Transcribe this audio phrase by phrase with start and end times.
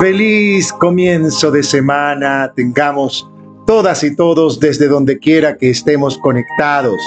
[0.00, 2.52] Feliz comienzo de semana.
[2.54, 3.28] Tengamos
[3.66, 7.00] todas y todos desde donde quiera que estemos conectados.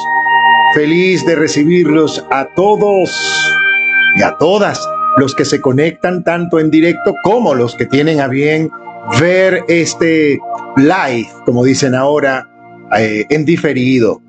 [0.73, 3.09] Feliz de recibirlos a todos
[4.17, 4.79] y a todas
[5.17, 8.69] los que se conectan tanto en directo como los que tienen a bien
[9.19, 10.39] ver este
[10.77, 12.47] live, como dicen ahora,
[12.97, 14.21] eh, en diferido.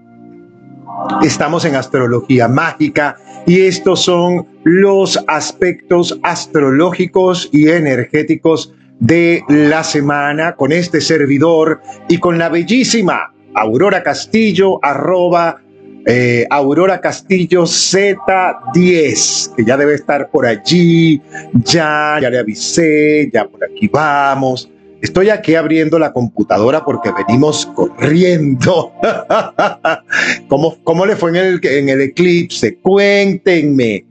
[1.22, 3.16] Estamos en astrología mágica
[3.46, 12.18] y estos son los aspectos astrológicos y energéticos de la semana con este servidor y
[12.18, 15.60] con la bellísima Aurora Castillo, arroba
[16.06, 21.20] eh, Aurora Castillo Z10, que ya debe estar por allí,
[21.52, 24.70] ya, ya le avisé, ya por aquí vamos.
[25.02, 28.92] Estoy aquí abriendo la computadora porque venimos corriendo.
[30.48, 32.76] ¿Cómo, ¿Cómo, le fue en el, eclipse?
[32.78, 34.04] Cuéntenme.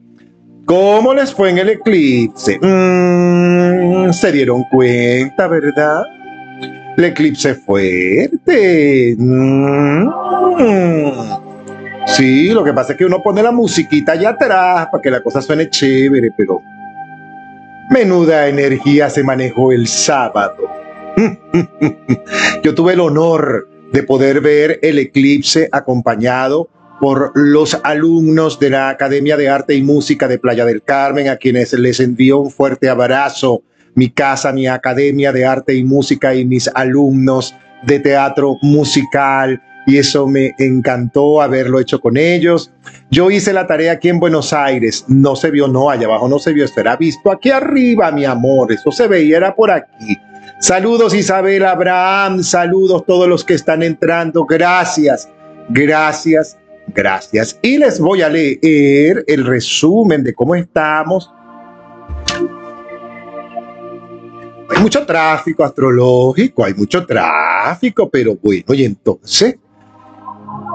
[0.65, 2.59] ¿Cómo les fue en el eclipse?
[2.59, 6.03] Mm, se dieron cuenta, ¿verdad?
[6.97, 9.15] El eclipse fuerte.
[9.17, 10.09] Mm.
[12.07, 15.21] Sí, lo que pasa es que uno pone la musiquita allá atrás para que la
[15.21, 16.61] cosa suene chévere, pero
[17.89, 20.55] menuda energía se manejó el sábado.
[22.63, 28.89] Yo tuve el honor de poder ver el eclipse acompañado por los alumnos de la
[28.89, 32.89] Academia de Arte y Música de Playa del Carmen, a quienes les envío un fuerte
[32.89, 33.63] abrazo,
[33.95, 39.61] mi casa, mi Academia de Arte y Música y mis alumnos de teatro musical.
[39.89, 42.71] Y eso me encantó haberlo hecho con ellos.
[43.09, 45.03] Yo hice la tarea aquí en Buenos Aires.
[45.07, 46.63] No se vio, no, allá abajo no se vio.
[46.63, 48.71] Esto era visto aquí arriba, mi amor.
[48.71, 50.15] Eso se veía, era por aquí.
[50.59, 54.45] Saludos Isabel Abraham, saludos todos los que están entrando.
[54.45, 55.27] Gracias,
[55.69, 56.55] gracias,
[56.93, 57.57] gracias.
[57.63, 61.31] Y les voy a leer el resumen de cómo estamos.
[64.69, 69.55] Hay mucho tráfico astrológico, hay mucho tráfico, pero bueno, y entonces,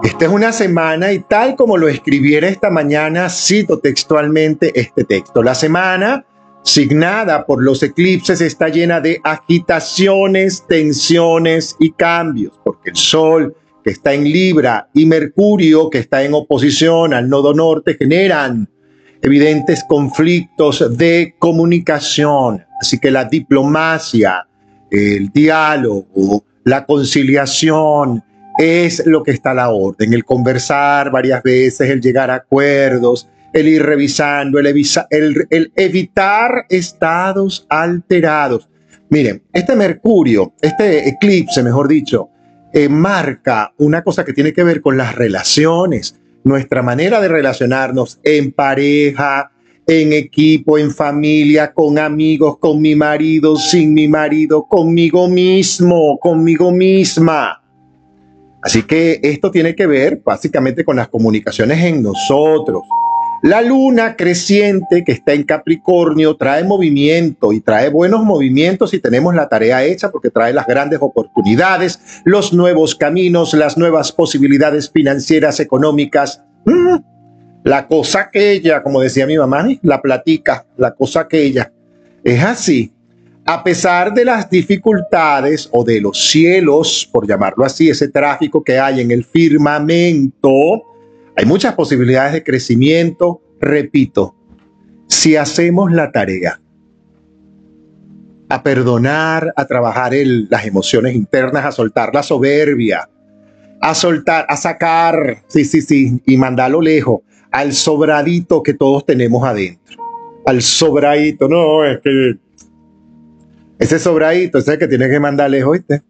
[0.05, 5.43] esta es una semana y tal como lo escribiera esta mañana, cito textualmente este texto.
[5.43, 6.25] La semana
[6.65, 13.55] signada por los eclipses, está llena de agitaciones, tensiones y cambios, porque el Sol,
[13.85, 18.69] que está en Libra, y Mercurio, que está en oposición al nodo norte, generan
[19.21, 22.65] evidentes conflictos de comunicación.
[22.81, 24.47] Así que la diplomacia,
[24.91, 28.25] el diálogo, la conciliación,
[28.59, 33.29] es lo que está a la orden, el conversar varias veces, el llegar a acuerdos,
[33.53, 38.69] el ir revisando, el, evitar estados alterados.
[39.11, 42.29] Miren, este Mercurio, este eclipse, mejor dicho,
[42.73, 48.19] eh, marca una cosa que tiene que ver con las relaciones, nuestra manera de relacionarnos
[48.25, 49.53] en pareja,
[49.87, 56.73] en equipo, en familia, con amigos, con mi marido, sin mi marido, conmigo mismo, conmigo
[56.73, 57.64] misma.
[58.65, 62.83] Así que esto tiene que ver básicamente con las comunicaciones en nosotros.
[63.43, 69.35] La luna creciente que está en Capricornio trae movimiento y trae buenos movimientos y tenemos
[69.35, 75.61] la tarea hecha porque trae las grandes oportunidades, los nuevos caminos, las nuevas posibilidades financieras,
[75.61, 76.43] económicas.
[76.65, 76.97] Mm,
[77.65, 81.71] la cosa aquella, como decía mi mamá, la platica, la cosa aquella.
[82.25, 82.94] Es así.
[83.47, 88.79] A pesar de las dificultades o de los cielos, por llamarlo así, ese tráfico que
[88.79, 90.83] hay en el firmamento,
[91.37, 94.35] hay muchas posibilidades de crecimiento, repito,
[95.09, 96.59] si hacemos la tarea
[98.49, 103.11] a perdonar, a trabajar las emociones internas, a soltar la soberbia,
[103.83, 107.21] a soltar, a sacar, sí, sí, sí, y mandarlo lejos,
[107.51, 110.03] al sobradito que todos tenemos adentro.
[110.47, 112.37] Al sobradito, no, es que
[113.79, 116.03] ese sobradito ese es el que tienes que mandar lejos, ¿viste?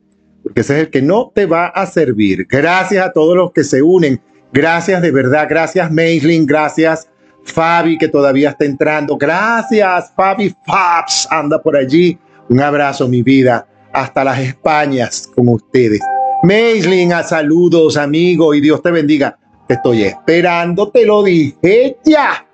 [0.43, 2.47] Porque ese es el que no te va a servir.
[2.49, 4.21] Gracias a todos los que se unen
[4.55, 7.09] Gracias de verdad, gracias Maisling, gracias
[7.43, 12.17] Fabi que todavía está entrando, gracias Fabi Fabs, anda por allí.
[12.49, 15.99] Un abrazo, mi vida, hasta las Españas con ustedes.
[16.45, 19.37] Maisling, a saludos, amigo, y Dios te bendiga.
[19.67, 22.47] Te estoy esperando, te lo dije ya.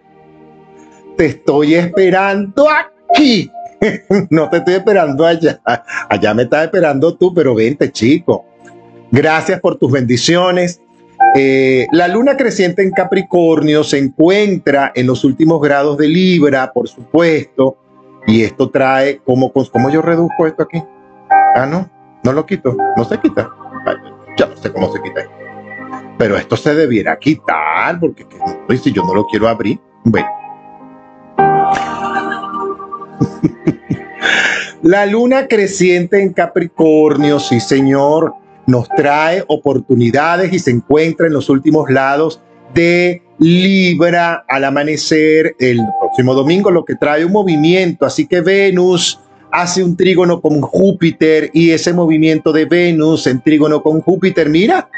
[1.18, 3.50] Te estoy esperando aquí.
[4.30, 5.60] no te estoy esperando allá.
[6.08, 8.44] Allá me estás esperando tú, pero vente, chico.
[9.10, 10.80] Gracias por tus bendiciones.
[11.34, 16.88] Eh, la luna creciente en Capricornio se encuentra en los últimos grados de Libra, por
[16.88, 17.76] supuesto,
[18.26, 19.52] y esto trae, ¿cómo,
[19.90, 20.82] yo reduzco esto aquí?
[21.54, 21.88] Ah, no,
[22.24, 23.48] no lo quito, no se quita.
[24.36, 25.20] ya no sé cómo se quita.
[26.18, 28.26] Pero esto se debiera quitar, porque
[28.82, 30.28] si yo no lo quiero abrir, bueno.
[34.82, 38.34] La luna creciente en Capricornio, sí señor,
[38.67, 42.40] nos trae oportunidades y se encuentra en los últimos lados
[42.75, 48.06] de Libra al amanecer el próximo domingo, lo que trae un movimiento.
[48.06, 49.19] Así que Venus
[49.50, 54.88] hace un trígono con Júpiter y ese movimiento de Venus en trígono con Júpiter, mira,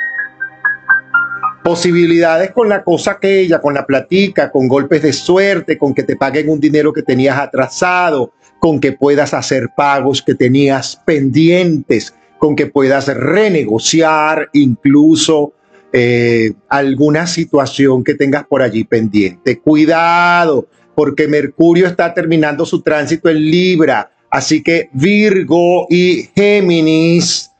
[1.62, 6.16] posibilidades con la cosa aquella, con la platica, con golpes de suerte, con que te
[6.16, 12.56] paguen un dinero que tenías atrasado, con que puedas hacer pagos que tenías pendientes, con
[12.56, 15.52] que puedas renegociar incluso
[15.92, 19.58] eh, alguna situación que tengas por allí pendiente.
[19.58, 27.50] Cuidado, porque Mercurio está terminando su tránsito en Libra, así que Virgo y Géminis,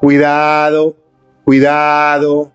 [0.00, 0.96] cuidado,
[1.44, 2.52] cuidado,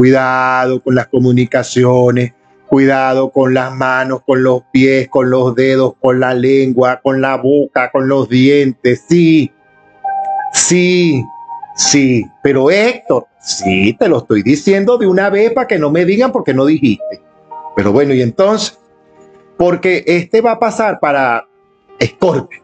[0.00, 2.32] Cuidado con las comunicaciones,
[2.66, 7.36] cuidado con las manos, con los pies, con los dedos, con la lengua, con la
[7.36, 9.04] boca, con los dientes.
[9.06, 9.52] Sí,
[10.54, 11.22] sí,
[11.76, 12.24] sí.
[12.42, 16.32] Pero Héctor, sí, te lo estoy diciendo de una vez para que no me digan
[16.32, 17.20] porque no dijiste.
[17.76, 18.78] Pero bueno, y entonces,
[19.58, 21.46] porque este va a pasar para
[21.98, 22.62] Escorpio.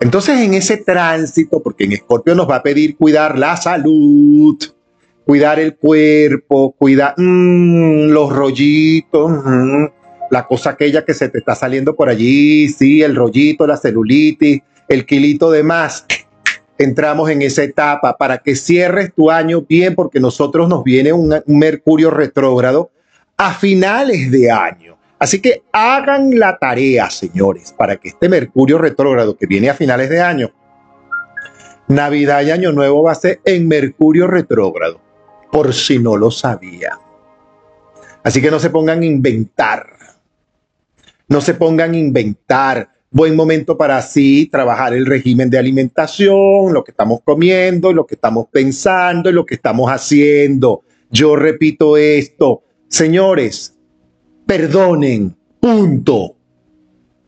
[0.00, 4.56] Entonces, en ese tránsito, porque en Escorpio nos va a pedir cuidar la salud,
[5.28, 9.84] cuidar el cuerpo, cuidar mm, los rollitos, mm,
[10.30, 14.62] la cosa aquella que se te está saliendo por allí, sí, el rollito, la celulitis,
[14.88, 16.06] el kilito de más.
[16.78, 21.38] Entramos en esa etapa para que cierres tu año bien, porque nosotros nos viene un,
[21.44, 22.90] un Mercurio retrógrado
[23.36, 24.96] a finales de año.
[25.18, 30.08] Así que hagan la tarea, señores, para que este Mercurio retrógrado que viene a finales
[30.08, 30.50] de año,
[31.86, 35.06] Navidad y Año Nuevo va a ser en Mercurio retrógrado
[35.50, 36.98] por si no lo sabía.
[38.22, 39.86] Así que no se pongan a inventar.
[41.28, 42.90] No se pongan a inventar.
[43.10, 48.16] Buen momento para así trabajar el régimen de alimentación, lo que estamos comiendo, lo que
[48.16, 50.82] estamos pensando y lo que estamos haciendo.
[51.10, 52.64] Yo repito esto.
[52.88, 53.74] Señores,
[54.46, 55.34] perdonen.
[55.58, 56.36] Punto.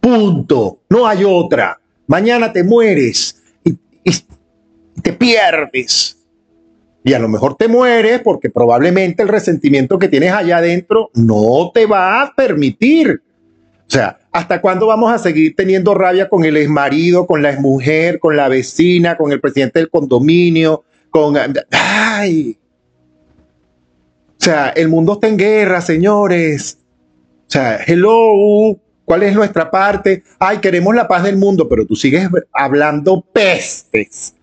[0.00, 0.80] Punto.
[0.90, 1.80] No hay otra.
[2.06, 3.70] Mañana te mueres y,
[4.04, 4.12] y
[5.02, 6.19] te pierdes
[7.02, 11.70] y a lo mejor te mueres porque probablemente el resentimiento que tienes allá adentro no
[11.72, 13.22] te va a permitir.
[13.86, 18.20] O sea, ¿hasta cuándo vamos a seguir teniendo rabia con el exmarido, con la exmujer,
[18.20, 21.36] con la vecina, con el presidente del condominio, con...
[21.70, 22.56] ¡Ay!
[24.38, 26.78] O sea, el mundo está en guerra, señores.
[27.48, 30.22] O sea, hello, ¿cuál es nuestra parte?
[30.38, 34.34] Ay, queremos la paz del mundo, pero tú sigues hablando pestes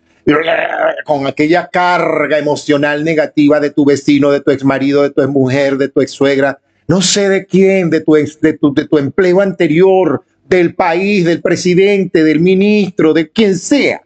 [1.05, 5.29] con aquella carga emocional negativa de tu vecino, de tu ex marido, de tu ex
[5.29, 8.97] mujer, de tu ex suegra, no sé de quién, de tu, de tu, de tu
[8.97, 14.01] empleo anterior, del país, del presidente, del ministro, de quien sea.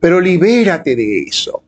[0.00, 1.62] Pero libérate de eso,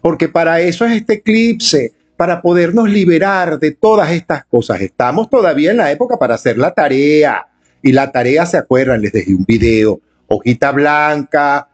[0.00, 4.82] porque para eso es este eclipse, para podernos liberar de todas estas cosas.
[4.82, 7.46] Estamos todavía en la época para hacer la tarea.
[7.82, 9.00] Y la tarea, ¿se acuerdan?
[9.00, 10.00] Les dejé un video.
[10.26, 11.69] Hojita blanca,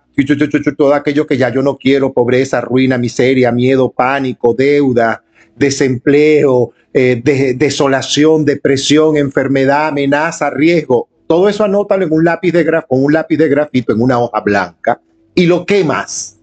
[0.76, 5.22] todo aquello que ya yo no quiero, pobreza, ruina, miseria, miedo, pánico, deuda,
[5.56, 7.20] desempleo, eh,
[7.56, 11.08] desolación, depresión, enfermedad, amenaza, riesgo.
[11.26, 14.18] Todo eso anótalo en un lápiz de graf con un lápiz de grafito en una
[14.18, 15.00] hoja blanca
[15.34, 16.38] y lo quemas.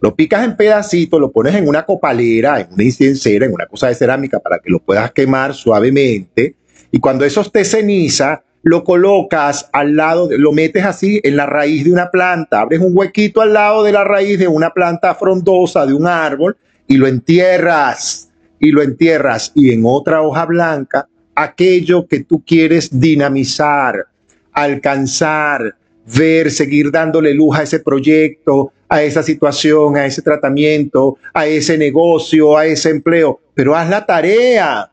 [0.00, 3.88] Lo picas en pedacitos, lo pones en una copalera, en una inciencera, en una cosa
[3.88, 6.54] de cerámica para que lo puedas quemar suavemente.
[6.90, 11.84] Y cuando eso esté ceniza, lo colocas al lado, lo metes así en la raíz
[11.84, 15.86] de una planta, abres un huequito al lado de la raíz de una planta frondosa
[15.86, 22.06] de un árbol y lo entierras y lo entierras y en otra hoja blanca aquello
[22.06, 24.06] que tú quieres dinamizar,
[24.52, 25.74] alcanzar,
[26.16, 31.78] ver, seguir dándole luz a ese proyecto, a esa situación, a ese tratamiento, a ese
[31.78, 34.89] negocio, a ese empleo, pero haz la tarea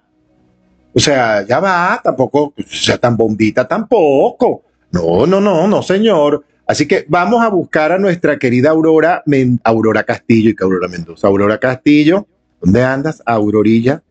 [0.94, 4.63] o sea, ya va, tampoco sea tan bombita tampoco.
[4.91, 6.46] No, no, no, no, señor.
[6.65, 9.24] Así que vamos a buscar a nuestra querida Aurora,
[9.63, 11.27] Aurora Castillo y que Aurora Mendoza.
[11.27, 12.27] Aurora Castillo,
[12.60, 13.22] ¿dónde andas?
[13.25, 14.03] Aurorilla.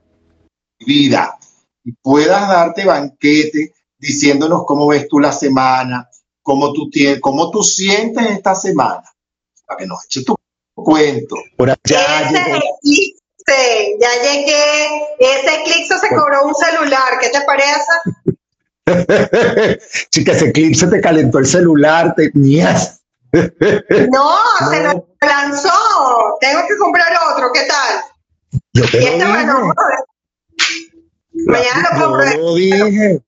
[0.78, 1.38] Vida,
[1.84, 6.08] y puedas darte banquete diciéndonos cómo ves tú la semana,
[6.42, 9.02] cómo tú, tienes, cómo tú sientes esta semana,
[9.66, 10.36] para que nos eches tu
[10.74, 11.36] cuento.
[11.56, 12.30] Por allá
[14.00, 14.88] ya llegué.
[15.18, 17.92] Ese Eclipse se cobró un celular, ¿qué te parece?
[20.10, 23.00] Chica, ese Eclipse te calentó el celular, te mías.
[23.32, 23.48] no,
[24.70, 25.70] se lo lanzó.
[26.40, 28.02] Tengo que comprar otro, ¿qué tal?
[28.72, 29.46] Yo te y lo dije.
[31.46, 32.32] Mañana lo compro.
[32.32, 33.20] Yo lo dije.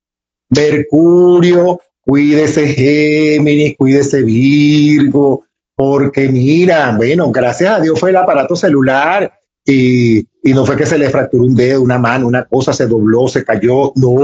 [0.50, 5.44] Mercurio, cuídese Géminis, cuídese Virgo,
[5.74, 9.38] porque mira, bueno, gracias a Dios fue el aparato celular
[9.70, 13.28] y, no fue que se le fracturó un dedo, una mano, una cosa, se dobló,
[13.28, 14.16] se cayó, no,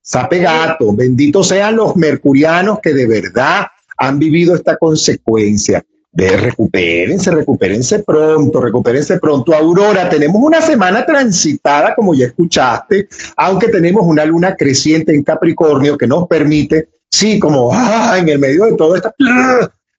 [0.00, 3.66] sape gato, benditos sean los mercurianos que de verdad
[3.98, 5.84] han vivido esta consecuencia.
[6.14, 9.54] De recupérense, recupérense pronto, recupérense pronto.
[9.54, 15.96] Aurora, tenemos una semana transitada, como ya escuchaste, aunque tenemos una luna creciente en Capricornio
[15.96, 19.10] que nos permite, sí, como ah, en el medio de todo esto,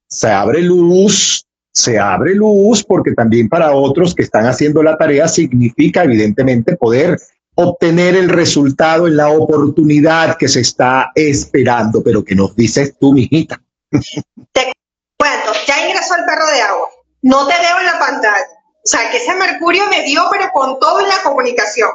[0.06, 5.26] se abre luz, se abre luz, porque también para otros que están haciendo la tarea
[5.26, 7.18] significa evidentemente poder
[7.56, 13.12] obtener el resultado en la oportunidad que se está esperando, pero que nos dices tú,
[13.12, 13.60] mijita.
[13.90, 14.72] Te
[15.18, 16.88] cuento, ya ingresó el perro de agua.
[17.22, 18.46] No te veo en la pantalla.
[18.84, 21.90] O sea, que ese Mercurio me dio, pero con todo en la comunicación.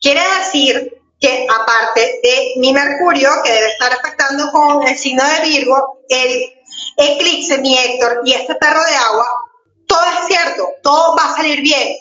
[0.00, 5.48] Quiere decir que aparte de mi Mercurio, que debe estar afectando con el signo de
[5.48, 6.52] Virgo, el
[6.96, 9.26] eclipse, mi Héctor, y este perro de agua,
[9.86, 11.96] todo es cierto, todo va a salir bien,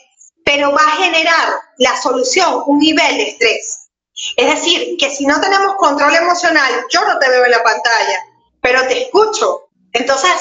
[0.46, 3.90] pero va a generar la solución un nivel de estrés.
[4.38, 8.20] Es decir, que si no tenemos control emocional, yo no te veo en la pantalla,
[8.62, 9.70] pero te escucho.
[9.94, 10.32] Entonces,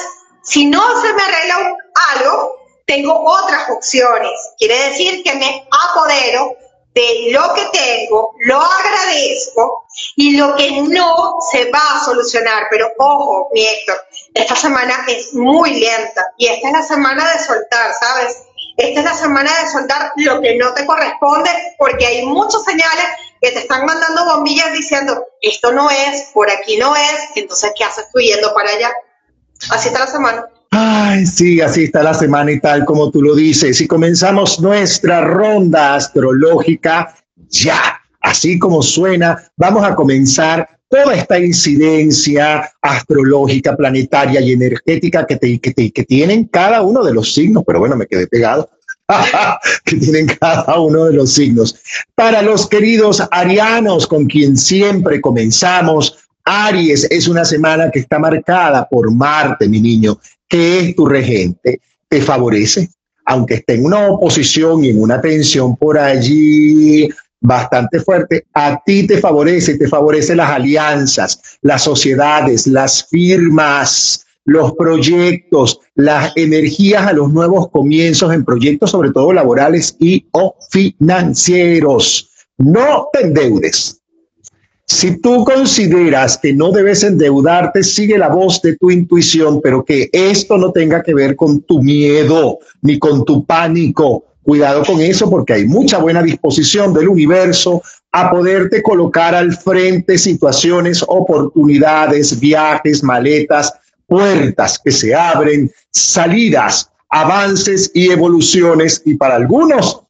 [0.43, 1.77] si no se me arregla
[2.15, 4.33] algo, tengo otras opciones.
[4.59, 6.57] Quiere decir que me apodero
[6.95, 9.85] de lo que tengo, lo agradezco
[10.17, 12.67] y lo que no se va a solucionar.
[12.71, 13.97] Pero ojo, mi Héctor,
[14.35, 18.37] esta semana es muy lenta y esta es la semana de soltar, ¿sabes?
[18.77, 23.07] Esta es la semana de soltar lo que no te corresponde porque hay muchas señales
[23.41, 27.85] que te están mandando bombillas diciendo, esto no es, por aquí no es, entonces, ¿qué
[27.85, 28.93] haces tú yendo para allá?
[29.71, 30.47] Así está la semana.
[30.71, 33.81] Ay, sí, así está la semana y tal como tú lo dices.
[33.81, 37.15] Y comenzamos nuestra ronda astrológica
[37.49, 45.39] ya, así como suena, vamos a comenzar toda esta incidencia astrológica, planetaria y energética que,
[45.61, 48.71] que, que tienen cada uno de los signos, pero bueno, me quedé pegado
[49.85, 51.77] que tienen cada uno de los signos.
[52.15, 58.89] Para los queridos arianos, con quien siempre comenzamos, Aries es una semana que está marcada
[58.89, 60.19] por Marte, mi niño,
[60.51, 61.81] que es tu regente.
[62.09, 62.91] Te favorece,
[63.25, 67.09] aunque esté en una oposición y en una tensión por allí
[67.41, 74.73] bastante fuerte, a ti te favorece, te favorece las alianzas, las sociedades, las firmas, los
[74.73, 82.31] proyectos, las energías a los nuevos comienzos en proyectos, sobre todo laborales y o financieros.
[82.59, 84.00] No te endeudes.
[84.93, 90.11] Si tú consideras que no debes endeudarte, sigue la voz de tu intuición, pero que
[90.13, 94.25] esto no tenga que ver con tu miedo ni con tu pánico.
[94.43, 97.81] Cuidado con eso porque hay mucha buena disposición del universo
[98.11, 103.73] a poderte colocar al frente situaciones, oportunidades, viajes, maletas,
[104.09, 110.03] puertas que se abren, salidas, avances y evoluciones y para algunos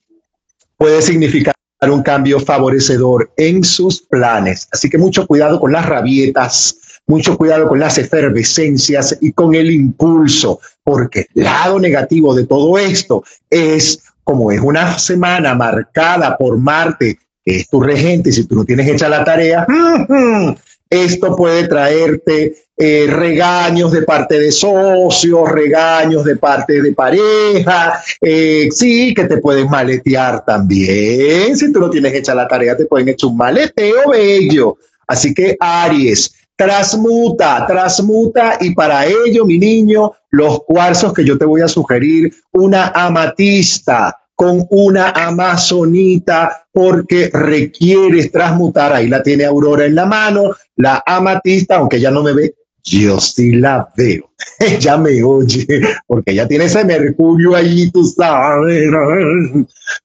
[0.78, 1.54] puede significar
[1.88, 4.68] un cambio favorecedor en sus planes.
[4.70, 9.70] Así que mucho cuidado con las rabietas, mucho cuidado con las efervescencias y con el
[9.70, 16.58] impulso, porque el lado negativo de todo esto es como es una semana marcada por
[16.58, 19.66] Marte, que es tu regente, si tú no tienes hecha la tarea,
[20.90, 28.68] esto puede traerte eh, regaños de parte de socios, regaños de parte de pareja, eh,
[28.72, 31.56] sí, que te pueden maletear también.
[31.56, 34.78] Si tú no tienes hecha la tarea, te pueden echar un maleteo bello.
[35.06, 41.44] Así que Aries, transmuta, transmuta y para ello, mi niño, los cuarzos que yo te
[41.44, 48.90] voy a sugerir, una amatista, con una amazonita porque requieres transmutar.
[48.90, 53.20] Ahí la tiene Aurora en la mano, la amatista, aunque ella no me ve, yo
[53.20, 54.30] sí la veo.
[54.58, 55.66] Ella me oye,
[56.06, 58.90] porque ella tiene ese mercurio allí, tú sabes.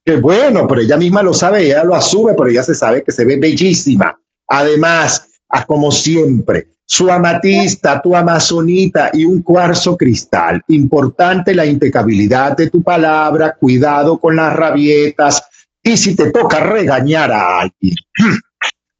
[0.04, 3.12] Que bueno, pero ella misma lo sabe, ella lo asume, pero ella se sabe que
[3.12, 4.18] se ve bellísima.
[4.48, 5.26] Además,
[5.66, 10.62] como siempre, su amatista, tu amazonita y un cuarzo cristal.
[10.68, 15.42] Importante la impecabilidad de tu palabra, cuidado con las rabietas
[15.82, 17.94] y si te toca regañar a alguien.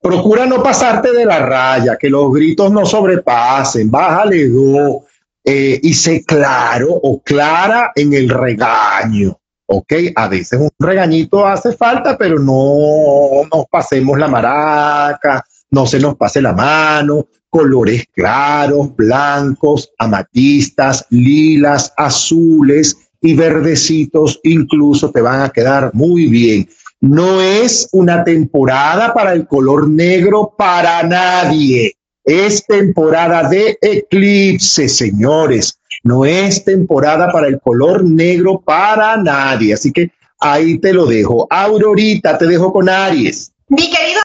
[0.07, 5.03] Procura no pasarte de la raya, que los gritos no sobrepasen, bájale dos
[5.43, 9.37] eh, y sé claro o clara en el regaño.
[9.67, 15.99] Ok, a veces un regañito hace falta, pero no nos pasemos la maraca, no se
[15.99, 25.41] nos pase la mano, colores claros, blancos, amatistas, lilas, azules y verdecitos incluso te van
[25.41, 26.69] a quedar muy bien.
[27.01, 31.97] No es una temporada para el color negro para nadie.
[32.25, 35.79] Es temporada de eclipse, señores.
[36.03, 39.75] No es temporada para el color negro para nadie.
[39.75, 40.11] Así que
[40.41, 41.47] ahí te lo dejo.
[41.51, 43.53] Aurorita, te dejo con Aries.
[43.69, 44.21] Mi querido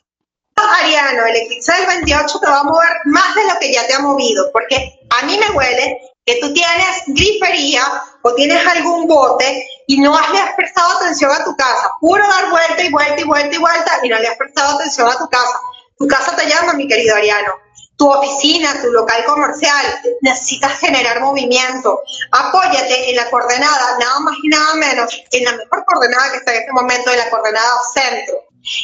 [0.55, 3.93] Ariano, el eclipse del 28 te va a mover más de lo que ya te
[3.93, 7.81] ha movido, porque a mí me huele que tú tienes grifería
[8.21, 11.91] o tienes algún bote y no has prestado atención a tu casa.
[11.99, 15.09] Puro dar vuelta y vuelta y vuelta y vuelta y no le has prestado atención
[15.09, 15.59] a tu casa.
[15.97, 17.51] Tu casa te llama, mi querido Ariano.
[17.97, 19.85] Tu oficina, tu local comercial,
[20.21, 21.99] necesitas generar movimiento.
[22.31, 26.53] Apóyate en la coordenada, nada más y nada menos, en la mejor coordenada que está
[26.53, 28.35] en este momento, en la coordenada centro.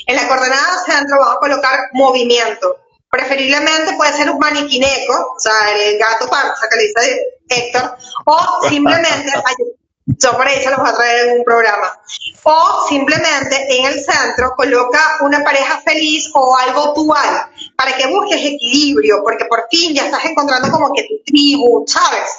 [0.08, 2.76] En la coordenada centro vas a colocar movimiento
[3.10, 8.68] Preferiblemente puede ser un maniquineco, o sea, el gato parza que le dice Héctor, o
[8.68, 9.32] simplemente,
[10.08, 12.00] yo ahí se los voy a traer en un programa,
[12.44, 18.40] o simplemente en el centro coloca una pareja feliz o algo dual para que busques
[18.40, 22.32] equilibrio, porque por fin ya estás encontrando como que tu tribu, ¿sabes?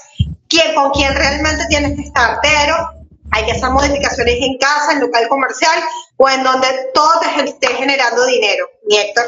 [0.48, 2.74] ¿Quién, con quién realmente tienes que estar, pero
[3.32, 5.78] hay que hacer modificaciones en casa, en local comercial
[6.16, 8.66] o en donde todo te esté generando dinero.
[8.86, 9.24] Mi Héctor.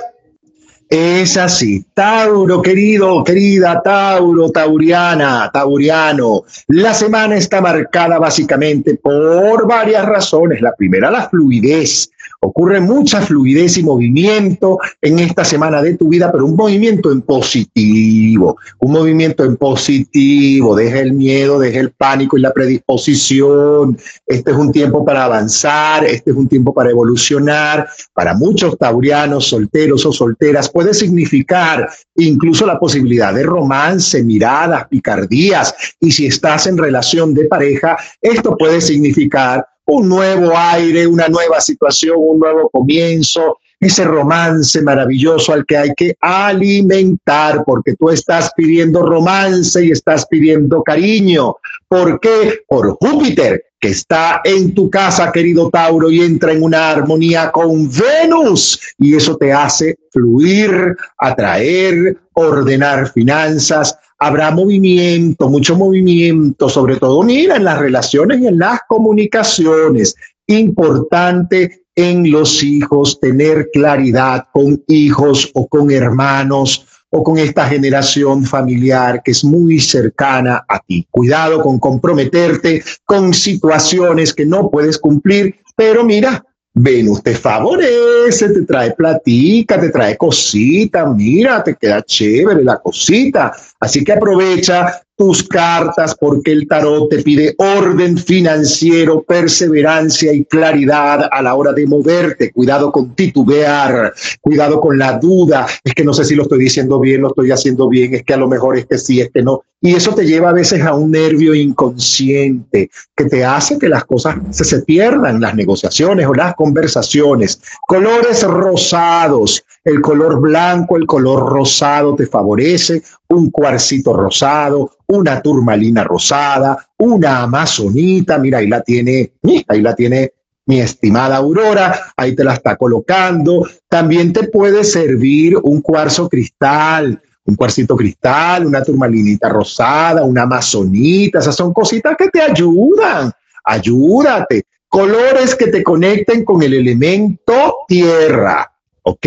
[0.91, 1.85] Es así.
[1.95, 6.43] Tauro, querido, querida Tauro, Tauriana, Tauriano.
[6.67, 10.61] La semana está marcada básicamente por varias razones.
[10.61, 12.11] La primera, la fluidez.
[12.43, 17.21] Ocurre mucha fluidez y movimiento en esta semana de tu vida, pero un movimiento en
[17.21, 23.99] positivo, un movimiento en positivo, deja el miedo, deja el pánico y la predisposición.
[24.27, 27.87] Este es un tiempo para avanzar, este es un tiempo para evolucionar.
[28.15, 35.75] Para muchos taurianos, solteros o solteras, puede significar incluso la posibilidad de romance, miradas, picardías.
[36.01, 41.61] Y si estás en relación de pareja, esto puede significar un nuevo aire, una nueva
[41.61, 48.53] situación, un nuevo comienzo, ese romance maravilloso al que hay que alimentar, porque tú estás
[48.55, 51.57] pidiendo romance y estás pidiendo cariño.
[51.89, 52.61] ¿Por qué?
[52.69, 57.89] Por Júpiter, que está en tu casa, querido Tauro, y entra en una armonía con
[57.91, 67.23] Venus, y eso te hace fluir, atraer, ordenar finanzas, habrá movimiento, mucho movimiento, sobre todo,
[67.23, 70.15] mira, en las relaciones y en las comunicaciones.
[70.47, 78.45] Importante en los hijos tener claridad con hijos o con hermanos o con esta generación
[78.45, 81.07] familiar que es muy cercana a ti.
[81.11, 88.63] Cuidado con comprometerte con situaciones que no puedes cumplir, pero mira, Venus te favorece, te
[88.63, 93.53] trae platica, te trae cosita, mira, te queda chévere la cosita.
[93.81, 101.29] Así que aprovecha tus cartas porque el tarot te pide orden financiero, perseverancia y claridad
[101.31, 102.51] a la hora de moverte.
[102.51, 105.67] Cuidado con titubear, cuidado con la duda.
[105.85, 108.33] Es que no sé si lo estoy diciendo bien, lo estoy haciendo bien, es que
[108.33, 109.63] a lo mejor es que sí, es que no.
[109.83, 114.05] Y eso te lleva a veces a un nervio inconsciente que te hace que las
[114.05, 117.61] cosas se, se pierdan, las negociaciones o las conversaciones.
[117.87, 126.05] Colores rosados, el color blanco, el color rosado te favorece, un cuarcito rosado, una turmalina
[126.05, 129.33] rosada, una amazonita, mira, ahí la tiene,
[129.69, 130.33] ahí la tiene
[130.67, 133.67] mi estimada Aurora, ahí te la está colocando.
[133.89, 141.39] También te puede servir un cuarzo cristal, un cuarcito cristal, una turmalinita rosada, una amazonita,
[141.39, 143.33] esas son cositas que te ayudan.
[143.65, 144.65] Ayúdate.
[144.89, 149.27] Colores que te conecten con el elemento tierra, ¿ok?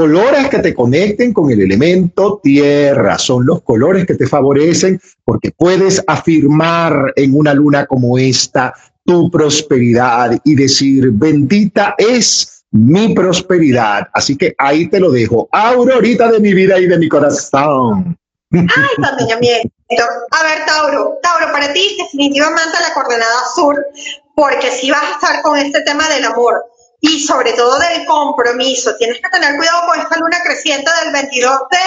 [0.00, 5.50] Colores que te conecten con el elemento tierra son los colores que te favorecen porque
[5.50, 8.72] puedes afirmar en una luna como esta
[9.04, 14.08] tu prosperidad y decir, bendita es mi prosperidad.
[14.14, 15.50] Así que ahí te lo dejo.
[15.52, 18.18] Aurorita de mi vida y de mi corazón.
[18.52, 23.76] Ay, A ver, Tauro, Tauro, para ti definitivamente la coordenada sur,
[24.34, 26.54] porque si vas a estar con este tema del amor,
[27.00, 28.94] y sobre todo del compromiso.
[28.96, 31.78] Tienes que tener cuidado con esta luna creciente del 22 de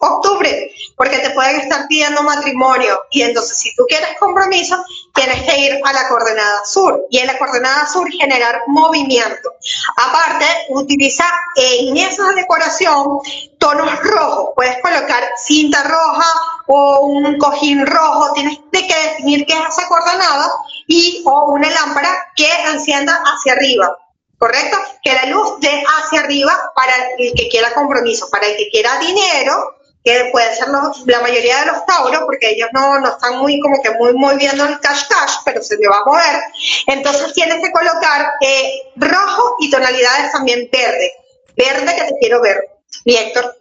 [0.00, 3.00] octubre, porque te pueden estar pidiendo matrimonio.
[3.10, 4.82] Y entonces, si tú quieres compromiso,
[5.14, 7.06] tienes que ir a la coordenada sur.
[7.10, 9.52] Y en la coordenada sur generar movimiento.
[9.96, 11.24] Aparte, utiliza
[11.56, 13.18] en esa decoración
[13.58, 14.50] tonos rojos.
[14.56, 16.26] Puedes colocar cinta roja
[16.66, 18.32] o un cojín rojo.
[18.32, 20.50] Tienes que definir qué es esa coordenada
[20.86, 23.96] y o una lámpara que encienda hacia arriba.
[24.40, 24.78] ¿Correcto?
[25.02, 28.98] Que la luz dé hacia arriba para el que quiera compromiso, para el que quiera
[28.98, 30.68] dinero, que puede ser
[31.04, 34.64] la mayoría de los tauros, porque ellos no, no están muy como que muy moviendo
[34.64, 36.40] el cash cash, pero se le va a mover.
[36.86, 41.12] Entonces tienes que colocar eh, rojo y tonalidades también verde.
[41.54, 42.64] Verde que te quiero ver.
[43.04, 43.54] Mi Héctor.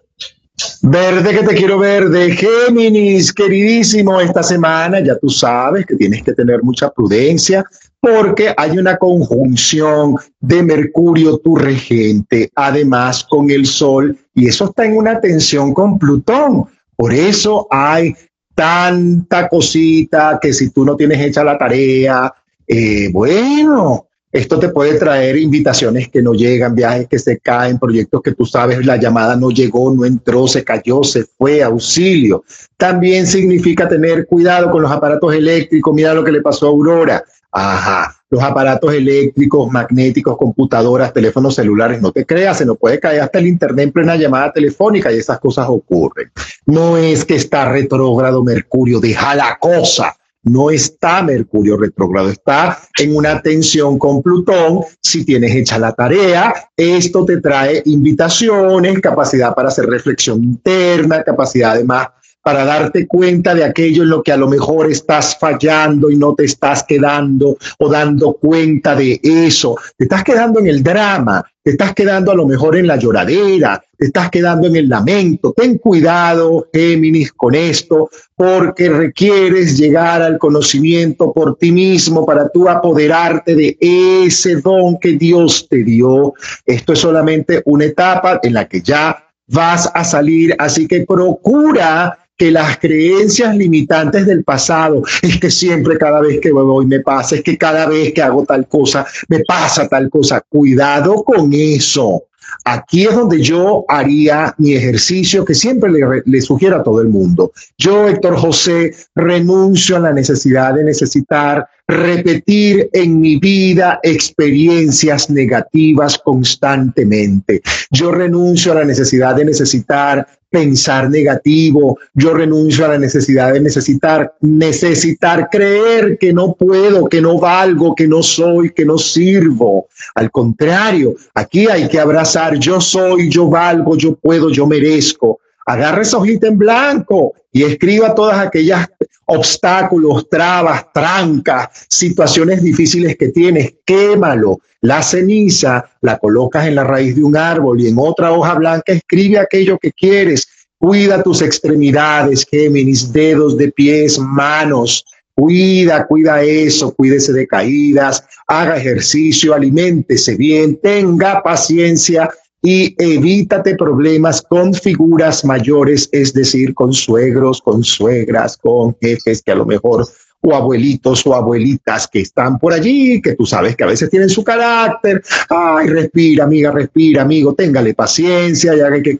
[0.81, 6.23] Verde que te quiero ver de Géminis, queridísimo, esta semana ya tú sabes que tienes
[6.23, 7.65] que tener mucha prudencia
[8.01, 14.85] porque hay una conjunción de Mercurio, tu regente, además con el Sol, y eso está
[14.85, 16.65] en una tensión con Plutón.
[16.95, 18.15] Por eso hay
[18.55, 22.33] tanta cosita que si tú no tienes hecha la tarea,
[22.67, 28.21] eh, bueno, esto te puede traer invitaciones que no llegan, viajes que se caen, proyectos
[28.21, 32.43] que tú sabes, la llamada no llegó, no entró, se cayó, se fue, auxilio.
[32.77, 35.95] También significa tener cuidado con los aparatos eléctricos.
[35.95, 37.23] Mira lo que le pasó a Aurora.
[37.51, 43.21] Ajá, los aparatos eléctricos, magnéticos, computadoras, teléfonos celulares, no te creas, se nos puede caer
[43.21, 46.31] hasta el internet en plena llamada telefónica y esas cosas ocurren.
[46.65, 53.15] No es que está retrógrado Mercurio, deja la cosa no está Mercurio retrógrado, está en
[53.15, 54.81] una tensión con Plutón.
[55.01, 61.71] Si tienes hecha la tarea, esto te trae invitaciones, capacidad para hacer reflexión interna, capacidad
[61.71, 62.07] además
[62.41, 66.33] para darte cuenta de aquello en lo que a lo mejor estás fallando y no
[66.35, 69.75] te estás quedando o dando cuenta de eso.
[69.97, 73.83] Te estás quedando en el drama, te estás quedando a lo mejor en la lloradera,
[73.97, 75.53] te estás quedando en el lamento.
[75.53, 82.69] Ten cuidado, Géminis, con esto, porque requieres llegar al conocimiento por ti mismo para tú
[82.69, 86.33] apoderarte de ese don que Dios te dio.
[86.65, 92.17] Esto es solamente una etapa en la que ya vas a salir, así que procura
[92.39, 97.35] que las creencias limitantes del pasado, es que siempre cada vez que voy me pasa,
[97.35, 100.41] es que cada vez que hago tal cosa, me pasa tal cosa.
[100.47, 102.23] Cuidado con eso.
[102.63, 105.91] Aquí es donde yo haría mi ejercicio que siempre
[106.25, 107.51] le, sugiero a todo el mundo.
[107.77, 116.19] Yo, Héctor José, renuncio a la necesidad de necesitar repetir en mi vida experiencias negativas
[116.19, 117.63] constantemente.
[117.89, 121.97] Yo renuncio a la necesidad de necesitar pensar negativo.
[122.13, 127.95] Yo renuncio a la necesidad de necesitar, necesitar creer que no puedo, que no valgo,
[127.95, 129.87] que no soy, que no sirvo.
[130.13, 135.39] Al contrario, aquí hay que abrazar yo soy, yo valgo, yo puedo, yo merezco.
[135.69, 138.87] Agarra esa hojita en blanco y escriba todas aquellas
[139.25, 144.61] obstáculos, trabas, trancas, situaciones difíciles que tienes, quémalo.
[144.81, 148.93] La ceniza la colocas en la raíz de un árbol y en otra hoja blanca
[148.93, 150.47] escribe aquello que quieres.
[150.79, 155.05] Cuida tus extremidades, Géminis, dedos de pies, manos.
[155.35, 162.27] Cuida, cuida eso, cuídese de caídas, haga ejercicio, aliméntese bien, tenga paciencia
[162.61, 169.51] y evítate problemas con figuras mayores, es decir, con suegros, con suegras, con jefes que
[169.51, 170.05] a lo mejor
[170.41, 174.29] o abuelitos o abuelitas que están por allí, que tú sabes que a veces tienen
[174.29, 175.21] su carácter.
[175.49, 179.19] Ay, respira, amiga, respira, amigo, téngale paciencia, ya que...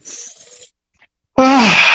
[1.37, 1.88] Ah,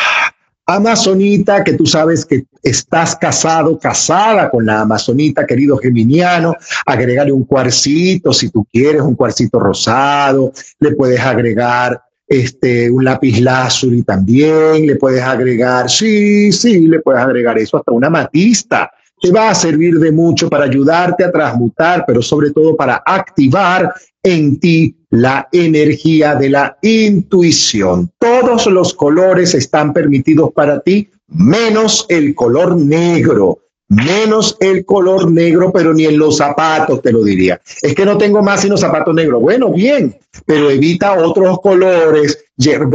[0.67, 6.55] Amazonita, que tú sabes que estás casado, casada con la Amazonita, querido Geminiano,
[6.87, 13.41] agregarle un cuarcito, si tú quieres, un cuarcito rosado, le puedes agregar este, un lápiz
[13.41, 18.91] lazuli también, le puedes agregar, sí, sí, le puedes agregar eso, hasta una matista.
[19.25, 23.91] Te va a servir de mucho para ayudarte a transmutar, pero sobre todo para activar
[24.23, 28.11] en ti la energía de la intuición.
[28.19, 33.61] Todos los colores están permitidos para ti, menos el color negro,
[33.95, 37.61] menos el color negro, pero ni en los zapatos te lo diría.
[37.83, 39.41] Es que no tengo más sino zapatos negros.
[39.41, 42.45] Bueno, bien, pero evita otros colores,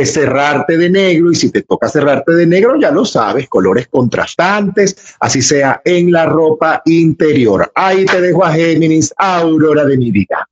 [0.06, 5.16] cerrarte de negro y si te toca cerrarte de negro, ya lo sabes, colores contrastantes,
[5.20, 7.72] así sea en la ropa interior.
[7.76, 10.48] Ahí te dejo a Géminis, Aurora de mi vida.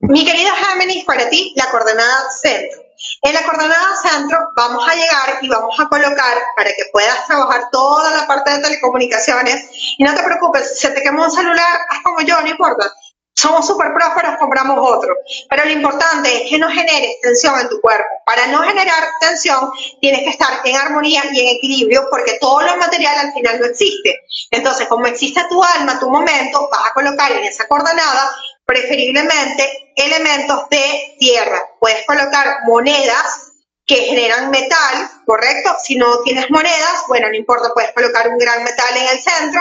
[0.00, 2.85] Mi querida Géminis, para ti la coordenada centro.
[3.22, 7.68] En la coordenada centro vamos a llegar y vamos a colocar para que puedas trabajar
[7.70, 9.68] toda la parte de telecomunicaciones.
[9.98, 12.92] Y no te preocupes, si se te quemó un celular, haz como yo, no importa
[13.36, 15.14] somos súper prósperos, compramos otro.
[15.48, 18.04] Pero lo importante es que no generes tensión en tu cuerpo.
[18.24, 22.76] Para no generar tensión, tienes que estar en armonía y en equilibrio porque todo lo
[22.76, 24.20] material al final no existe.
[24.50, 28.34] Entonces, como existe tu alma, tu momento, vas a colocar en esa coordenada
[28.66, 31.62] preferiblemente elementos de tierra.
[31.80, 33.52] Puedes colocar monedas
[33.86, 35.76] que generan metal, ¿correcto?
[35.82, 39.60] Si no tienes monedas, bueno, no importa, puedes colocar un gran metal en el centro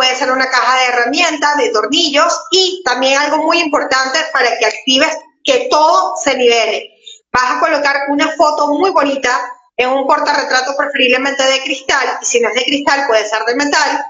[0.00, 4.64] puede ser una caja de herramientas, de tornillos y también algo muy importante para que
[4.64, 6.90] actives que todo se nivele.
[7.30, 9.30] Vas a colocar una foto muy bonita
[9.76, 13.54] en un portarretrato preferiblemente de cristal y si no es de cristal puede ser de
[13.56, 14.06] metal.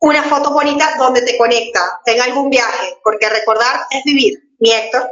[0.00, 4.42] Una foto bonita donde te conecta en algún viaje, porque recordar es vivir.
[4.60, 5.08] Mi Héctor.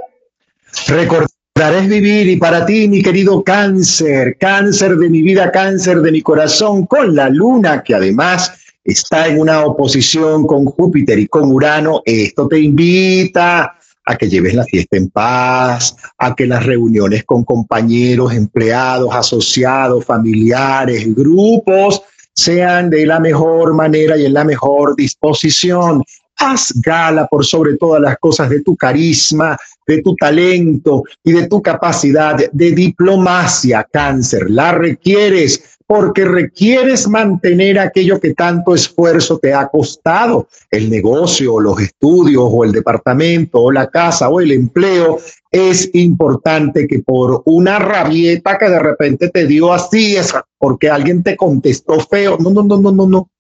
[0.86, 6.12] Recordar es vivir y para ti, mi querido cáncer, cáncer de mi vida, cáncer de
[6.12, 8.52] mi corazón, con la luna que además
[8.84, 13.76] está en una oposición con Júpiter y con Urano, esto te invita
[14.08, 20.04] a que lleves la fiesta en paz, a que las reuniones con compañeros, empleados, asociados,
[20.04, 22.02] familiares, grupos,
[22.36, 26.04] sean de la mejor manera y en la mejor disposición.
[26.38, 31.46] Haz gala por sobre todas las cosas de tu carisma, de tu talento y de
[31.46, 34.50] tu capacidad de diplomacia, cáncer.
[34.50, 41.80] La requieres porque requieres mantener aquello que tanto esfuerzo te ha costado, el negocio, los
[41.80, 45.18] estudios o el departamento o la casa o el empleo.
[45.50, 51.22] Es importante que por una rabieta que de repente te dio así, es porque alguien
[51.22, 52.36] te contestó feo.
[52.40, 53.30] No, no, no, no, no, no.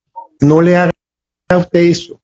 [0.40, 0.92] No le haga
[1.48, 2.20] a usted eso.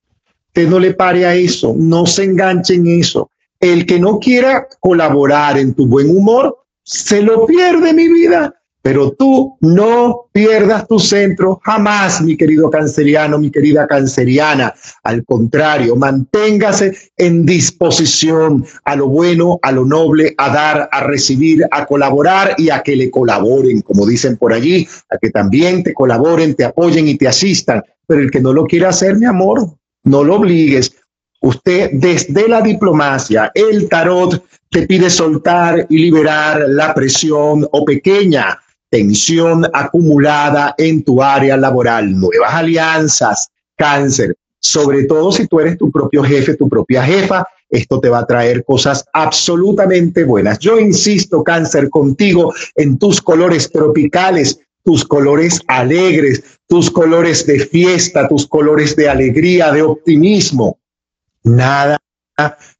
[0.49, 1.75] Usted no le pare a eso.
[1.77, 3.31] No se enganche en eso.
[3.59, 8.55] El que no quiera colaborar en tu buen humor, se lo pierde mi vida.
[8.83, 14.75] Pero tú no pierdas tu centro jamás, mi querido canceriano, mi querida canceriana.
[15.05, 21.65] Al contrario, manténgase en disposición a lo bueno, a lo noble, a dar, a recibir,
[21.71, 25.95] a colaborar y a que le colaboren, como dicen por allí, a que también te
[25.95, 27.85] colaboren, te apoyen y te asistan.
[28.09, 29.65] Pero el que no lo quiera hacer, mi amor,
[30.03, 30.93] no lo obligues.
[31.41, 38.59] Usted desde la diplomacia, el tarot, te pide soltar y liberar la presión o pequeña
[38.93, 45.91] tensión acumulada en tu área laboral, nuevas alianzas, cáncer, sobre todo si tú eres tu
[45.91, 50.59] propio jefe, tu propia jefa, esto te va a traer cosas absolutamente buenas.
[50.59, 58.29] Yo insisto, cáncer, contigo en tus colores tropicales, tus colores alegres, tus colores de fiesta,
[58.29, 60.79] tus colores de alegría, de optimismo.
[61.45, 61.97] Nada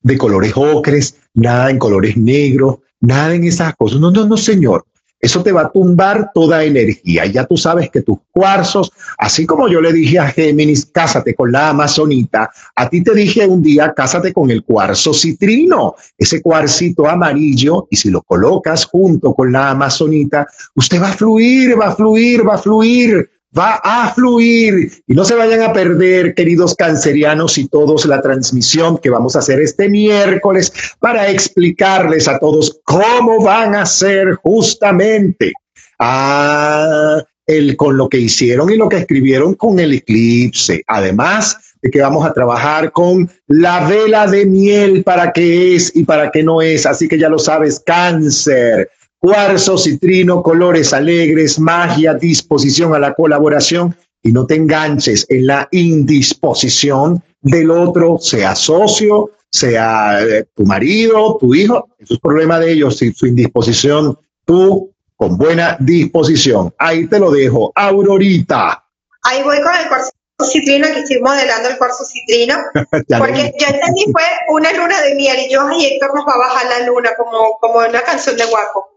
[0.03, 3.99] de colores ocres, nada en colores negros, nada en esas cosas.
[3.99, 4.85] No, no, no, señor.
[5.23, 7.27] Eso te va a tumbar toda energía.
[7.27, 11.53] Ya tú sabes que tus cuarzos, así como yo le dije a Géminis, cásate con
[11.53, 17.09] la amazonita, a ti te dije un día, cásate con el cuarzo citrino, ese cuarcito
[17.09, 21.95] amarillo, y si lo colocas junto con la amazonita, usted va a fluir, va a
[21.95, 27.59] fluir, va a fluir va a fluir y no se vayan a perder, queridos cancerianos
[27.59, 33.43] y todos, la transmisión que vamos a hacer este miércoles para explicarles a todos cómo
[33.43, 35.53] van a ser justamente
[35.99, 40.83] ah, el, con lo que hicieron y lo que escribieron con el eclipse.
[40.87, 46.05] Además de que vamos a trabajar con la vela de miel para qué es y
[46.05, 46.87] para qué no es.
[46.87, 48.89] Así que ya lo sabes, cáncer
[49.23, 53.97] cuarzo, citrino, colores alegres, magia, disposición a la colaboración.
[54.21, 61.39] Y no te enganches en la indisposición del otro, sea socio, sea eh, tu marido,
[61.41, 66.75] tu hijo, eso es problema de ellos, si su indisposición, tú con buena disposición.
[66.79, 68.85] Ahí te lo dejo, Aurorita.
[69.25, 72.57] Ahí voy con el cuarzo citrino, que estoy modelando el cuarzo citrino,
[73.19, 76.49] porque yo entendí fue una luna de miel y yo, ay, Héctor nos va a
[76.49, 78.91] bajar la luna como, como una canción de guapo.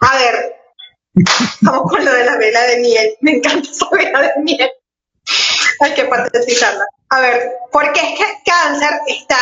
[0.00, 0.56] A ver,
[1.62, 4.70] vamos con lo de la vela de miel, me encanta esa vela de miel.
[5.80, 6.84] Hay que patentarla.
[7.10, 9.36] A ver, porque es que el cáncer está,